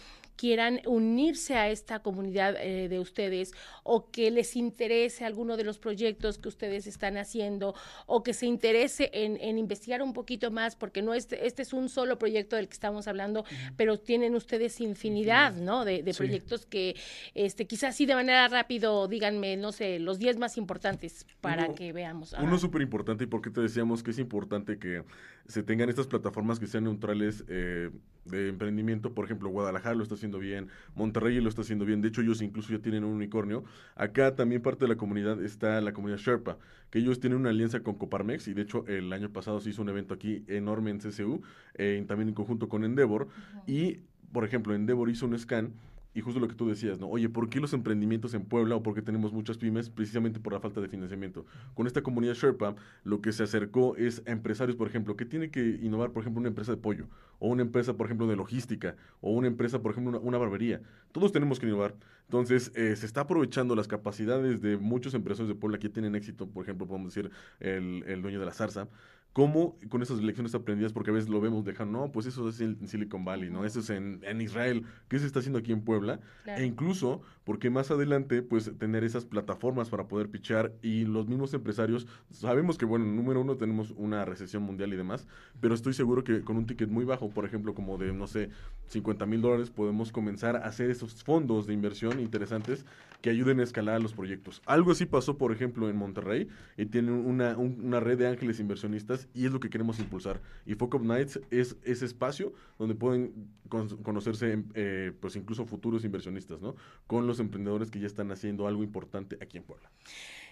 quieran 0.44 0.82
unirse 0.86 1.56
a 1.56 1.70
esta 1.70 2.00
comunidad 2.00 2.58
eh, 2.60 2.90
de 2.90 3.00
ustedes 3.00 3.54
o 3.84 4.12
que 4.12 4.30
les 4.30 4.58
interese 4.58 5.24
alguno 5.24 5.56
de 5.56 5.64
los 5.64 5.80
proyectos 5.80 6.38
que 6.38 6.50
ustedes 6.50 6.86
están 6.86 7.16
haciendo 7.16 7.74
o 8.08 8.24
que 8.24 8.34
se 8.34 8.46
interese 8.46 9.10
en, 9.14 9.58
investigar 9.58 10.02
un 10.02 10.12
poquito 10.12 10.52
más, 10.52 10.76
porque 10.76 11.02
no 11.02 11.14
este, 11.14 11.48
este 11.48 11.62
es 11.62 11.72
un 11.72 11.88
solo 11.88 12.20
proyecto 12.20 12.58
del 12.58 12.68
que 12.68 12.74
estamos 12.74 13.08
hablando, 13.08 13.46
pero 13.78 13.98
tienen 13.98 14.36
ustedes 14.36 14.82
infinidad, 14.82 15.56
¿no? 15.56 15.86
De, 15.86 16.04
proyectos 16.14 16.66
que 16.66 16.98
este, 17.36 17.66
quizás 17.66 17.96
sí 17.96 18.06
de 18.06 18.16
manera 18.16 18.46
rápido, 18.50 19.08
díganme, 19.08 19.56
no 19.56 19.72
sé, 19.72 19.98
los 20.00 20.20
10 20.20 20.40
más 20.40 20.58
importantes 20.58 21.26
para 21.40 21.74
que 21.74 21.94
veamos. 21.94 22.36
Uno 22.38 22.58
súper 22.58 22.82
importante, 22.82 23.24
y 23.24 23.28
por 23.28 23.42
qué 23.42 23.50
te 23.50 23.62
decíamos 23.62 24.04
que 24.04 24.12
es 24.12 24.20
importante 24.20 24.78
que 24.78 25.06
se 25.48 25.64
tengan 25.64 25.90
estas 25.90 26.08
plataformas 26.08 26.60
que 26.60 26.68
sean 26.68 26.86
neutrales 26.86 27.46
eh, 27.48 27.90
de 28.26 28.50
emprendimiento. 28.50 29.14
Por 29.14 29.26
ejemplo, 29.26 29.50
Guadalajara 29.50 29.96
lo 29.96 30.04
está 30.04 30.16
haciendo 30.16 30.33
bien, 30.40 30.70
Monterrey 30.96 31.40
lo 31.42 31.50
está 31.50 31.62
haciendo 31.62 31.86
bien. 31.86 32.02
De 32.02 32.10
hecho, 32.10 32.22
ellos 32.22 32.42
incluso 32.42 32.72
ya 32.72 32.80
tienen 32.80 33.04
un 33.04 33.14
unicornio. 33.14 33.64
Acá 33.96 34.36
también 34.36 34.62
parte 34.62 34.86
de 34.86 34.90
la 34.90 34.96
comunidad 34.96 35.44
está 35.44 35.80
la 35.82 35.94
comunidad 35.94 36.20
Sherpa, 36.20 36.58
que 36.90 37.00
ellos 37.00 37.20
tienen 37.20 37.40
una 37.40 37.50
alianza 37.50 37.82
con 37.82 37.96
Coparmex 37.96 38.48
y 38.48 38.54
de 38.54 38.62
hecho 38.62 38.86
el 38.88 39.12
año 39.14 39.32
pasado 39.32 39.60
se 39.60 39.70
hizo 39.70 39.82
un 39.82 39.90
evento 39.90 40.14
aquí 40.14 40.44
enorme 40.48 40.92
en 40.92 41.00
CCU, 41.00 41.42
eh, 41.76 42.04
también 42.08 42.30
en 42.30 42.36
conjunto 42.36 42.70
con 42.70 42.84
Endeavor. 42.84 43.28
Y, 43.68 44.00
por 44.32 44.46
ejemplo, 44.46 44.74
Endeavor 44.76 45.10
hizo 45.10 45.26
un 45.26 45.38
scan 45.38 45.74
y 46.14 46.22
justo 46.22 46.40
lo 46.40 46.48
que 46.48 46.56
tú 46.56 46.68
decías, 46.68 47.00
¿no? 47.00 47.08
Oye, 47.08 47.28
¿por 47.30 47.50
qué 47.50 47.60
los 47.60 47.74
emprendimientos 47.74 48.34
en 48.34 48.46
Puebla 48.46 48.76
o 48.76 48.84
por 48.84 48.94
qué 48.94 49.02
tenemos 49.02 49.34
muchas 49.34 49.58
pymes? 49.58 49.90
Precisamente 49.90 50.40
por 50.40 50.54
la 50.54 50.60
falta 50.60 50.80
de 50.80 50.88
financiamiento. 50.88 51.46
Con 51.74 51.88
esta 51.88 52.04
comunidad 52.04 52.36
Sherpa, 52.36 52.76
lo 53.04 53.22
que 53.22 53.32
se 53.32 53.44
acercó 53.44 53.96
es 53.96 54.22
a 54.28 54.32
empresarios, 54.32 54.76
por 54.76 54.88
ejemplo, 54.88 55.16
que 55.16 55.26
tiene 55.26 55.50
que 55.50 55.80
innovar, 55.82 56.12
por 56.12 56.22
ejemplo, 56.22 56.40
una 56.40 56.50
empresa 56.50 56.72
de 56.72 56.78
pollo, 56.78 57.08
o 57.40 57.50
una 57.50 57.64
empresa, 57.64 57.96
por 57.96 58.06
ejemplo, 58.06 58.28
de 58.28 58.36
logística, 58.36 58.96
o 59.22 59.32
una 59.32 59.48
empresa, 59.48 59.82
por 59.82 59.92
ejemplo, 59.92 60.20
una, 60.20 60.38
barbería. 60.38 60.82
Todos 61.12 61.32
tenemos 61.32 61.60
que 61.60 61.66
innovar. 61.66 61.96
Entonces, 62.26 62.72
eh, 62.76 62.96
se 62.96 63.06
está 63.06 63.22
aprovechando 63.22 63.76
las 63.76 63.88
capacidades 63.88 64.62
de 64.62 64.78
muchos 64.78 65.14
empresarios 65.14 65.50
de 65.50 65.56
Puebla 65.56 65.80
que 65.80 65.90
tienen 65.90 66.16
éxito, 66.16 66.48
por 66.48 66.64
ejemplo, 66.64 66.88
podemos 66.88 67.14
decir 67.14 67.32
el, 67.60 68.04
el 68.08 68.22
dueño 68.22 68.40
de 68.40 68.46
la 68.46 68.54
zarza, 68.54 68.88
cómo 69.34 69.78
con 69.90 70.04
esas 70.04 70.22
lecciones 70.22 70.54
aprendidas, 70.54 70.94
porque 70.94 71.10
a 71.10 71.14
veces 71.14 71.30
lo 71.30 71.42
vemos 71.42 71.66
dejando, 71.66 72.00
no, 72.00 72.12
pues 72.12 72.28
eso 72.28 72.48
es 72.48 72.62
en 72.62 72.88
Silicon 72.88 73.26
Valley, 73.26 73.50
¿no? 73.50 73.66
Eso 73.66 73.80
es 73.80 73.90
en, 73.90 74.20
en 74.24 74.42
Israel, 74.42 74.86
¿qué 75.08 75.18
se 75.18 75.26
está 75.26 75.40
haciendo 75.40 75.60
aquí 75.60 75.72
en 75.72 75.82
Puebla? 75.82 76.20
E 76.46 76.64
incluso, 76.64 77.22
porque 77.44 77.72
más 77.72 77.90
adelante, 77.90 78.44
pues 78.44 78.72
tener 78.78 79.04
esas 79.04 79.26
plataformas 79.26 79.90
para 79.90 80.08
poder 80.08 80.30
pichar 80.30 80.72
y 80.84 81.06
los 81.06 81.28
mismos 81.28 81.54
empresarios, 81.56 82.08
sabemos 82.32 82.78
que, 82.78 82.86
bueno, 82.86 83.06
número 83.06 83.42
uno, 83.42 83.58
tenemos 83.58 83.92
una 83.98 84.24
recesión 84.24 84.62
mundial 84.62 84.94
y 84.94 84.98
demás, 84.98 85.28
pero 85.60 85.74
estoy 85.74 85.94
seguro 85.94 86.24
que 86.24 86.42
con 86.42 86.56
un 86.58 86.68
ticket 86.68 86.90
muy 86.90 87.04
bajo, 87.04 87.32
por 87.32 87.46
ejemplo, 87.46 87.74
como 87.74 87.98
de, 87.98 88.14
no 88.14 88.28
sé, 88.28 88.52
50 88.90 89.26
mil 89.26 89.42
dólares, 89.42 89.72
podemos 89.72 90.12
comenzar 90.12 90.58
a 90.58 90.68
hacer 90.68 90.92
esos 90.92 91.24
fondos 91.24 91.66
de 91.66 91.74
inversión 91.74 92.20
interesantes 92.20 92.86
que 93.24 93.30
ayuden 93.30 93.62
a 93.62 93.64
escalar 93.64 94.02
los 94.02 94.14
proyectos. 94.14 94.62
Algo 94.66 94.92
así 94.92 95.06
pasó, 95.06 95.38
por 95.38 95.54
ejemplo, 95.54 95.90
en 95.90 95.96
Monterrey, 95.96 96.50
y 96.76 96.88
tienen 96.88 97.14
una, 97.14 97.56
una 97.56 98.02
red 98.02 98.18
de 98.18 98.28
ángeles 98.28 98.60
inversionistas 98.60 99.30
y 99.34 99.46
es 99.46 99.54
lo 99.54 99.62
que 99.62 99.70
queremos 99.70 99.98
impulsar. 100.00 100.42
Y 100.66 100.76
Focus 100.76 101.04
Nights 101.04 101.40
es 101.50 101.78
ese 101.84 102.04
espacio 102.04 102.52
donde 102.78 102.96
pueden 102.96 103.48
conocerse 103.70 104.66
eh, 104.74 105.14
pues 105.22 105.38
incluso 105.38 105.66
futuros 105.66 106.04
inversionistas, 106.04 106.60
¿no? 106.60 106.76
Con 107.08 107.26
los 107.26 107.40
emprendedores 107.40 107.90
que 107.92 108.02
ya 108.02 108.08
están 108.08 108.30
haciendo 108.30 108.68
algo 108.68 108.84
importante 108.84 109.38
aquí 109.40 109.56
en 109.56 109.64
Puebla. 109.64 109.90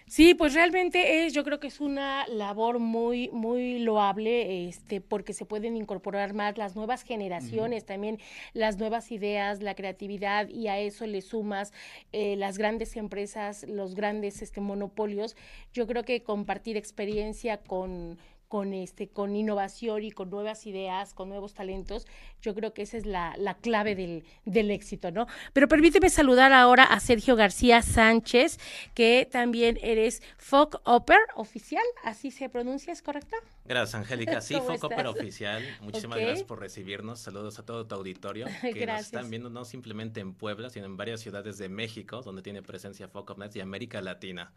Sí, 0.06 0.34
pues 0.34 0.54
realmente 0.54 1.24
es, 1.24 1.32
yo 1.32 1.44
creo 1.44 1.58
que 1.58 1.68
es 1.68 1.80
una 1.80 2.26
labor 2.28 2.78
muy, 2.78 3.30
muy 3.30 3.78
loable, 3.78 4.68
este, 4.68 5.00
porque 5.00 5.32
se 5.32 5.46
pueden 5.46 5.76
incorporar 5.76 6.34
más 6.34 6.58
las 6.58 6.76
nuevas 6.76 7.02
generaciones, 7.02 7.86
también 7.86 8.18
las 8.52 8.78
nuevas 8.78 9.10
ideas, 9.10 9.62
la 9.62 9.74
creatividad, 9.74 10.48
y 10.48 10.68
a 10.68 10.78
eso 10.78 11.06
le 11.06 11.22
sumas 11.22 11.72
eh, 12.12 12.36
las 12.36 12.58
grandes 12.58 12.96
empresas, 12.96 13.64
los 13.68 13.94
grandes 13.94 14.42
este, 14.42 14.60
monopolios. 14.60 15.36
Yo 15.72 15.86
creo 15.86 16.04
que 16.04 16.22
compartir 16.22 16.76
experiencia 16.76 17.58
con 17.58 18.18
con 18.52 18.74
este, 18.74 19.08
con 19.08 19.34
innovación 19.34 20.04
y 20.04 20.12
con 20.12 20.28
nuevas 20.28 20.66
ideas, 20.66 21.14
con 21.14 21.30
nuevos 21.30 21.54
talentos. 21.54 22.06
Yo 22.42 22.54
creo 22.54 22.74
que 22.74 22.82
esa 22.82 22.98
es 22.98 23.06
la, 23.06 23.34
la 23.38 23.54
clave 23.54 23.94
del, 23.94 24.24
del 24.44 24.70
éxito, 24.70 25.10
¿no? 25.10 25.26
Pero 25.54 25.68
permíteme 25.68 26.10
saludar 26.10 26.52
ahora 26.52 26.84
a 26.84 27.00
Sergio 27.00 27.34
García 27.34 27.80
Sánchez, 27.80 28.58
que 28.92 29.26
también 29.32 29.78
eres 29.80 30.22
Folk 30.36 30.82
Opera 30.84 31.22
oficial, 31.34 31.82
así 32.04 32.30
se 32.30 32.50
pronuncia, 32.50 32.92
¿es 32.92 33.00
correcto? 33.00 33.34
Gracias, 33.64 33.94
Angélica. 33.94 34.42
Sí, 34.42 34.52
Folk 34.56 34.84
Opera 34.84 35.08
oficial. 35.08 35.64
Muchísimas 35.80 36.18
gracias 36.18 36.44
por 36.44 36.60
recibirnos. 36.60 37.20
Saludos 37.20 37.58
a 37.58 37.64
todo 37.64 37.86
tu 37.86 37.94
auditorio 37.94 38.44
que 38.60 38.84
nos 38.84 39.00
están 39.00 39.30
viendo 39.30 39.48
no 39.48 39.64
simplemente 39.64 40.20
en 40.20 40.34
Puebla, 40.34 40.68
sino 40.68 40.84
en 40.84 40.98
varias 40.98 41.22
ciudades 41.22 41.56
de 41.56 41.70
México, 41.70 42.20
donde 42.20 42.42
tiene 42.42 42.60
presencia 42.60 43.08
Folk 43.08 43.38
Nights 43.38 43.56
y 43.56 43.60
América 43.60 44.02
Latina. 44.02 44.52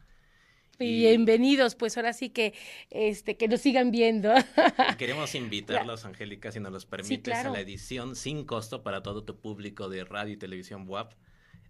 Bienvenidos, 0.77 1.75
pues 1.75 1.95
ahora 1.95 2.11
sí 2.11 2.29
que 2.29 2.53
este 2.89 3.37
que 3.37 3.47
nos 3.47 3.61
sigan 3.61 3.91
viendo. 3.91 4.33
queremos 4.97 5.33
invitarlos, 5.33 6.03
Angélica, 6.03 6.51
si 6.51 6.59
nos 6.59 6.73
los 6.73 6.85
permites, 6.85 7.33
a 7.33 7.49
la 7.49 7.61
edición 7.61 8.15
sin 8.15 8.43
costo 8.43 8.83
para 8.83 9.01
todo 9.01 9.23
tu 9.23 9.39
público 9.39 9.87
de 9.87 10.03
radio 10.03 10.33
y 10.33 10.37
televisión 10.37 10.85
WAP, 10.87 11.13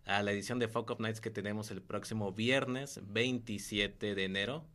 a 0.05 0.23
la 0.23 0.31
edición 0.31 0.57
de 0.57 0.67
Folk 0.67 0.89
of 0.89 0.99
Nights 0.99 1.21
que 1.21 1.29
tenemos 1.29 1.69
el 1.69 1.83
próximo 1.83 2.31
viernes 2.31 2.99
27 3.03 4.15
de 4.15 4.23
enero 4.23 4.65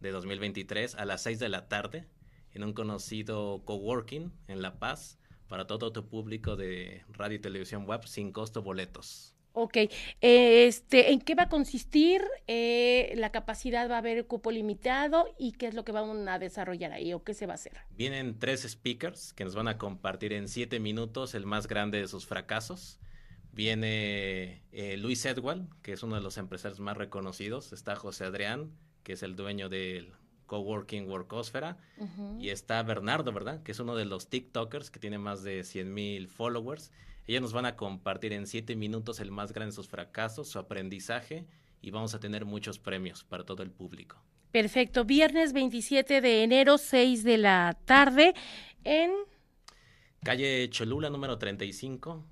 de 0.00 0.10
2023 0.10 0.96
a 0.96 1.04
las 1.06 1.22
6 1.22 1.38
de 1.38 1.48
la 1.48 1.68
tarde 1.68 2.06
en 2.52 2.64
un 2.64 2.74
conocido 2.74 3.62
coworking 3.64 4.32
en 4.48 4.60
La 4.60 4.78
Paz 4.78 5.18
para 5.48 5.66
todo 5.66 5.90
tu 5.90 6.06
público 6.06 6.56
de 6.56 7.02
radio 7.08 7.36
y 7.36 7.40
televisión 7.40 7.84
WAP 7.88 8.04
sin 8.04 8.30
costo 8.30 8.62
boletos. 8.62 9.36
Ok, 9.52 9.76
este, 10.20 11.12
¿en 11.12 11.20
qué 11.20 11.34
va 11.34 11.44
a 11.44 11.48
consistir? 11.48 12.22
Eh, 12.46 13.12
¿La 13.16 13.32
capacidad 13.32 13.90
va 13.90 13.96
a 13.96 13.98
haber 13.98 14.26
cupo 14.26 14.50
limitado? 14.52 15.26
¿Y 15.38 15.52
qué 15.52 15.66
es 15.66 15.74
lo 15.74 15.84
que 15.84 15.92
van 15.92 16.28
a 16.28 16.38
desarrollar 16.38 16.92
ahí 16.92 17.12
o 17.12 17.24
qué 17.24 17.34
se 17.34 17.46
va 17.46 17.52
a 17.52 17.56
hacer? 17.56 17.72
Vienen 17.96 18.38
tres 18.38 18.62
speakers 18.62 19.32
que 19.32 19.44
nos 19.44 19.54
van 19.56 19.66
a 19.66 19.76
compartir 19.76 20.32
en 20.32 20.48
siete 20.48 20.78
minutos 20.78 21.34
el 21.34 21.46
más 21.46 21.66
grande 21.66 22.00
de 22.00 22.06
sus 22.06 22.26
fracasos. 22.26 23.00
Viene 23.52 24.62
eh, 24.70 24.96
Luis 24.96 25.24
Edwal, 25.24 25.68
que 25.82 25.92
es 25.92 26.02
uno 26.04 26.14
de 26.14 26.20
los 26.20 26.38
empresarios 26.38 26.78
más 26.78 26.96
reconocidos. 26.96 27.72
Está 27.72 27.96
José 27.96 28.24
Adrián, 28.24 28.70
que 29.02 29.14
es 29.14 29.22
el 29.24 29.34
dueño 29.34 29.68
del 29.68 30.12
coworking 30.46 31.08
Workosfera. 31.08 31.76
Y 32.38 32.50
está 32.50 32.82
Bernardo, 32.82 33.32
¿verdad? 33.32 33.62
Que 33.62 33.72
es 33.72 33.80
uno 33.80 33.96
de 33.96 34.04
los 34.04 34.28
TikTokers 34.28 34.90
que 34.90 35.00
tiene 35.00 35.18
más 35.18 35.42
de 35.42 35.64
100 35.64 35.92
mil 35.92 36.28
followers. 36.28 36.92
Ellos 37.26 37.42
nos 37.42 37.52
van 37.52 37.66
a 37.66 37.76
compartir 37.76 38.32
en 38.32 38.46
siete 38.46 38.76
minutos 38.76 39.20
el 39.20 39.30
más 39.30 39.52
grande 39.52 39.72
de 39.72 39.76
sus 39.76 39.88
fracasos, 39.88 40.48
su 40.48 40.58
aprendizaje 40.58 41.46
y 41.80 41.90
vamos 41.90 42.14
a 42.14 42.20
tener 42.20 42.44
muchos 42.44 42.78
premios 42.78 43.24
para 43.24 43.44
todo 43.44 43.62
el 43.62 43.70
público. 43.70 44.22
Perfecto. 44.50 45.04
Viernes 45.04 45.52
27 45.52 46.20
de 46.20 46.42
enero, 46.42 46.78
6 46.78 47.22
de 47.24 47.38
la 47.38 47.78
tarde, 47.84 48.34
en... 48.84 49.12
Calle 50.22 50.68
Cholula, 50.70 51.08
número 51.08 51.38
35, 51.38 52.26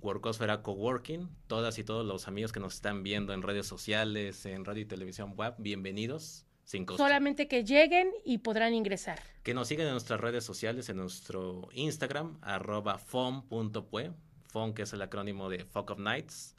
Workosfera 0.00 0.62
Coworking. 0.62 1.28
Todas 1.46 1.78
y 1.78 1.84
todos 1.84 2.06
los 2.06 2.28
amigos 2.28 2.52
que 2.52 2.60
nos 2.60 2.74
están 2.74 3.02
viendo 3.02 3.32
en 3.32 3.42
redes 3.42 3.66
sociales, 3.66 4.44
en 4.46 4.64
radio 4.64 4.82
y 4.82 4.86
televisión 4.86 5.34
web, 5.36 5.54
bienvenidos. 5.58 6.46
Sin 6.64 6.86
costo. 6.86 7.02
Solamente 7.02 7.46
que 7.46 7.64
lleguen 7.64 8.10
y 8.24 8.38
podrán 8.38 8.74
ingresar. 8.74 9.20
Que 9.42 9.54
nos 9.54 9.68
sigan 9.68 9.86
en 9.86 9.92
nuestras 9.92 10.20
redes 10.20 10.44
sociales, 10.44 10.88
en 10.88 10.96
nuestro 10.96 11.68
Instagram, 11.72 12.38
arroba 12.40 12.98
fom.pue, 12.98 14.12
FON, 14.48 14.74
que 14.74 14.82
es 14.82 14.92
el 14.92 15.02
acrónimo 15.02 15.50
de 15.50 15.64
Fuck 15.64 15.90
of 15.90 15.98
Nights. 15.98 16.54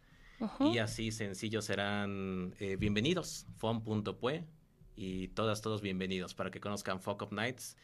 Y 0.59 0.79
así 0.79 1.11
sencillo 1.11 1.61
serán 1.61 2.53
eh, 2.59 2.75
bienvenidos, 2.75 3.47
fon.pue 3.57 4.43
y 4.95 5.29
todas, 5.29 5.61
todos 5.61 5.81
bienvenidos 5.81 6.33
para 6.33 6.51
que 6.51 6.59
conozcan 6.59 7.01
Fuck 7.01 7.23
of 7.23 7.31
Nights, 7.31 7.77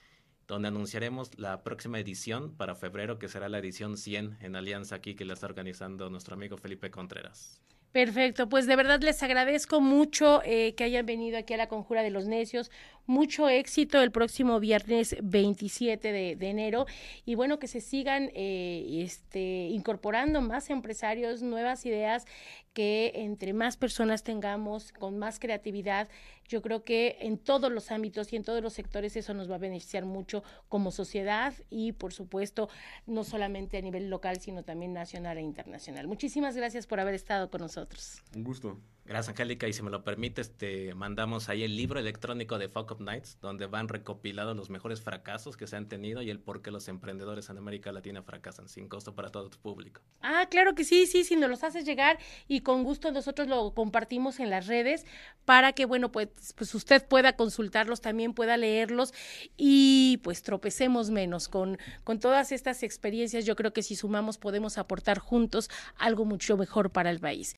donde 0.48 0.68
anunciaremos 0.68 1.38
la 1.40 1.64
próxima 1.64 2.00
edición 2.00 2.54
para 2.56 2.76
febrero, 2.76 3.20
que 3.20 3.30
será 3.30 3.48
la 3.48 3.60
edición 3.60 3.98
100 3.98 4.38
en 4.42 4.56
alianza 4.56 4.96
aquí 4.96 5.16
que 5.16 5.26
la 5.26 5.34
está 5.34 5.46
organizando 5.46 6.10
nuestro 6.10 6.36
amigo 6.36 6.58
Felipe 6.58 6.92
Contreras. 6.92 7.62
Perfecto, 7.92 8.48
pues 8.48 8.68
de 8.68 8.78
verdad 8.78 9.02
les 9.02 9.22
agradezco 9.22 9.82
mucho 9.82 10.42
eh, 10.46 10.76
que 10.76 10.86
hayan 10.86 11.06
venido 11.06 11.38
aquí 11.38 11.54
a 11.54 11.58
la 11.58 11.68
Conjura 11.68 12.04
de 12.04 12.10
los 12.10 12.26
Necios. 12.26 12.72
Mucho 13.06 13.50
éxito 13.50 14.02
el 14.02 14.12
próximo 14.12 14.62
viernes 14.62 15.18
27 15.22 16.14
de, 16.14 16.50
enero 16.50 16.86
y 17.26 17.36
bueno, 17.36 17.60
que 17.60 17.68
se 17.68 17.82
sigan 17.82 18.30
eh, 18.34 19.02
este, 19.04 19.68
incorporando 19.68 20.40
más 20.40 20.70
empresarios, 20.70 21.42
nuevas 21.42 21.86
ideas, 21.86 22.26
que 22.74 23.12
entre 23.16 23.54
más 23.54 23.78
personas 23.78 24.24
tengamos 24.24 24.92
con 24.92 25.18
más 25.18 25.40
creatividad, 25.40 26.08
yo 26.48 26.62
creo 26.62 26.84
que 26.84 27.18
en 27.22 27.38
todos 27.38 27.72
los 27.72 27.92
ámbitos 27.92 28.32
y 28.32 28.36
en 28.36 28.44
todos 28.44 28.62
los 28.62 28.74
sectores 28.74 29.16
eso 29.16 29.34
nos 29.34 29.50
va 29.50 29.56
a 29.56 29.60
beneficiar 29.60 30.06
mucho 30.06 30.44
como 30.70 30.92
sociedad 30.92 31.54
y 31.70 31.94
por 31.94 32.14
supuesto 32.14 32.70
no 33.06 33.24
solamente 33.24 33.78
a 33.78 33.82
nivel 33.82 34.10
local, 34.10 34.40
sino 34.40 34.64
también 34.64 34.94
nacional 34.94 35.38
e 35.38 35.42
internacional. 35.42 36.08
Muchísimas 36.08 36.56
gracias 36.56 36.88
por 36.88 37.00
haber 37.00 37.14
estado 37.14 37.50
con 37.50 37.62
nosotros. 37.62 38.22
Un 38.36 38.44
gusto. 38.44 38.78
Gracias, 39.12 39.28
Angélica. 39.28 39.68
Y 39.68 39.74
si 39.74 39.84
me 39.84 39.90
lo 39.90 40.06
permites, 40.06 40.56
te 40.56 40.96
mandamos 40.96 41.50
ahí 41.50 41.64
el 41.64 41.76
libro 41.76 42.00
electrónico 42.00 42.58
de 42.58 42.70
Fuck 42.70 42.92
Up 42.92 43.02
Nights, 43.02 43.38
donde 43.42 43.66
van 43.66 43.90
recopilados 43.90 44.56
los 44.56 44.70
mejores 44.70 45.02
fracasos 45.02 45.58
que 45.58 45.68
se 45.68 45.76
han 45.76 45.90
tenido 45.90 46.22
y 46.22 46.30
el 46.30 46.40
por 46.40 46.62
qué 46.62 46.72
los 46.72 46.88
emprendedores 46.88 47.50
en 47.50 47.58
América 47.58 47.92
Latina 47.92 48.24
fracasan, 48.24 48.70
sin 48.70 48.88
costo 48.88 49.14
para 49.14 49.30
todo 49.30 49.50
tu 49.50 49.58
público. 49.58 50.00
Ah, 50.22 50.48
claro 50.50 50.76
que 50.76 50.86
sí, 50.86 51.08
sí, 51.08 51.26
si 51.26 51.36
nos 51.36 51.50
los 51.50 51.62
haces 51.62 51.84
llegar 51.84 52.20
y 52.48 52.62
con 52.62 52.86
gusto 52.86 53.12
nosotros 53.12 53.50
lo 53.50 53.74
compartimos 53.74 54.40
en 54.40 54.50
las 54.50 54.68
redes 54.68 55.06
para 55.44 55.74
que, 55.74 55.84
bueno, 55.84 56.14
pues, 56.14 56.30
pues 56.56 56.74
usted 56.74 57.06
pueda 57.06 57.36
consultarlos, 57.36 58.00
también 58.00 58.34
pueda 58.34 58.56
leerlos 58.56 59.14
y 59.58 60.22
pues 60.24 60.42
tropecemos 60.42 61.10
menos 61.10 61.50
con, 61.50 61.78
con 62.06 62.22
todas 62.22 62.54
estas 62.54 62.82
experiencias. 62.82 63.44
Yo 63.44 63.58
creo 63.58 63.74
que 63.74 63.84
si 63.84 63.98
sumamos 63.98 64.38
podemos 64.38 64.78
aportar 64.78 65.20
juntos 65.20 65.70
algo 65.98 66.24
mucho 66.24 66.56
mejor 66.56 66.92
para 66.92 67.10
el 67.10 67.20
país. 67.20 67.50